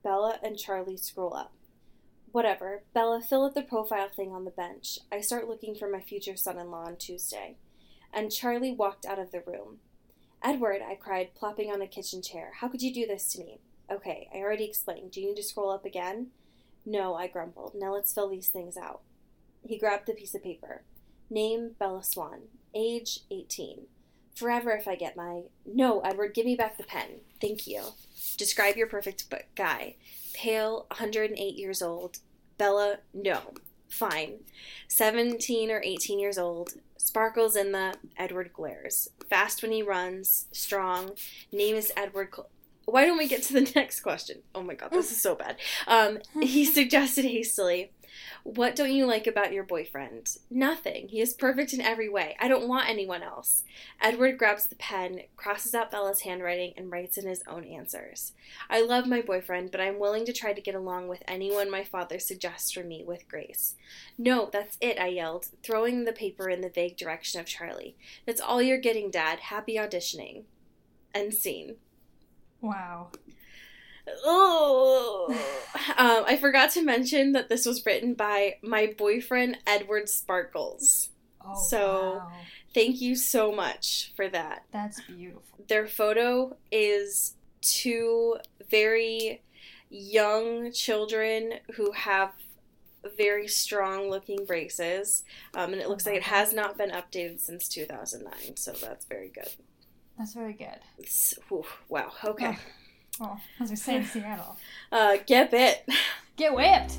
[0.03, 1.53] Bella and Charlie scroll up.
[2.33, 2.83] Whatever.
[2.93, 4.99] Bella, fill out the profile thing on the bench.
[5.11, 7.57] I start looking for my future son in law on Tuesday.
[8.13, 9.79] And Charlie walked out of the room.
[10.43, 12.53] Edward, I cried, plopping on a kitchen chair.
[12.61, 13.61] How could you do this to me?
[13.91, 15.13] Okay, I already explained.
[15.13, 16.29] Do you need to scroll up again?
[16.87, 17.73] No, I grumbled.
[17.75, 19.01] Now let's fill these things out.
[19.67, 20.83] He grabbed the piece of paper.
[21.31, 22.41] Name Bella Swan.
[22.75, 23.87] Age 18.
[24.35, 25.43] Forever if I get my.
[25.65, 27.21] No, Edward, give me back the pen.
[27.41, 27.83] Thank you.
[28.37, 29.25] Describe your perfect
[29.55, 29.97] guy.
[30.35, 32.19] Pale, 108 years old.
[32.59, 33.41] Bella, no.
[33.89, 34.41] Fine.
[34.89, 36.75] 17 or 18 years old.
[36.99, 37.95] Sparkles in the.
[38.17, 39.09] Edward glares.
[39.31, 40.47] Fast when he runs.
[40.53, 41.13] Strong.
[41.53, 42.31] Name is Edward.
[42.35, 42.49] Cl-
[42.87, 44.43] Why don't we get to the next question?
[44.55, 45.57] Oh my god, this is so bad.
[45.87, 47.93] Um, he suggested hastily.
[48.45, 50.37] What don't you like about your boyfriend?
[50.51, 51.09] Nothing.
[51.09, 52.37] He is perfect in every way.
[52.39, 53.65] I don't want anyone else.
[54.01, 58.33] Edward grabs the pen, crosses out Bella's handwriting, and writes in his own answers.
[58.71, 61.85] I love my boyfriend, but I'm willing to try to get along with anyone my
[61.85, 63.75] father suggests for me with grace.
[64.19, 67.97] No, that's it, I yelled, throwing the paper in the vague direction of Charlie.
[68.27, 69.41] That's all you're getting, Dad.
[69.41, 70.45] Happy auditioning.
[71.15, 71.77] End scene.
[72.65, 73.11] Wow.
[74.25, 75.27] Oh,
[75.97, 81.11] um, I forgot to mention that this was written by my boyfriend Edward Sparkles.
[81.45, 82.33] Oh, So- wow.
[82.75, 84.65] Thank you so much for that.
[84.73, 85.65] That's beautiful.
[85.69, 88.37] Their photo is two
[88.69, 89.43] very
[89.91, 92.33] young children who have
[93.17, 95.23] very strong looking braces,
[95.55, 99.29] um, and it looks like it has not been updated since 2009, so that's very
[99.29, 99.51] good.
[100.19, 100.79] That's very good.
[100.99, 102.57] It's, whew, wow, okay.
[103.19, 104.57] Well, as we say in Seattle,
[104.93, 105.89] Uh, get bit.
[106.37, 106.99] get whipped.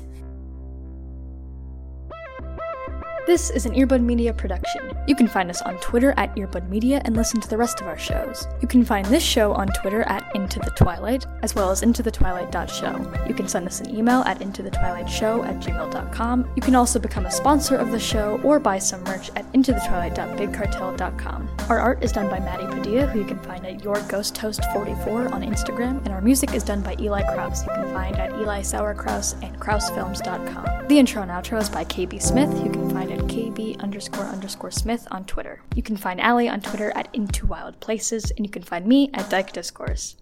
[3.26, 4.92] This is an Earbud Media production.
[5.08, 7.88] You can find us on Twitter at Earbud Media and listen to the rest of
[7.88, 8.46] our shows.
[8.62, 13.26] You can find this show on Twitter at Into the Twilight, as well as IntoTheTwilight.show.
[13.26, 16.48] You can send us an email at IntoTheTwilightShow at gmail.com.
[16.54, 21.48] You can also become a sponsor of the show or buy some merch at IntoTheTwilight.BigCartel.com.
[21.68, 25.98] Our art is done by Maddie Padilla, who you can find at YourGhostHost44 on Instagram,
[26.04, 29.58] and our music is done by Eli Kraus, you can find at Eli Sauerkraus and
[29.58, 30.86] KrausFilms.com.
[30.86, 34.24] The intro and outro is by KB Smith, who you can find at KB underscore
[34.24, 35.62] underscore Smith on Twitter.
[35.74, 39.10] You can find Allie on Twitter at Into Wild Places, and you can find me
[39.14, 40.16] at Dyke Discourse.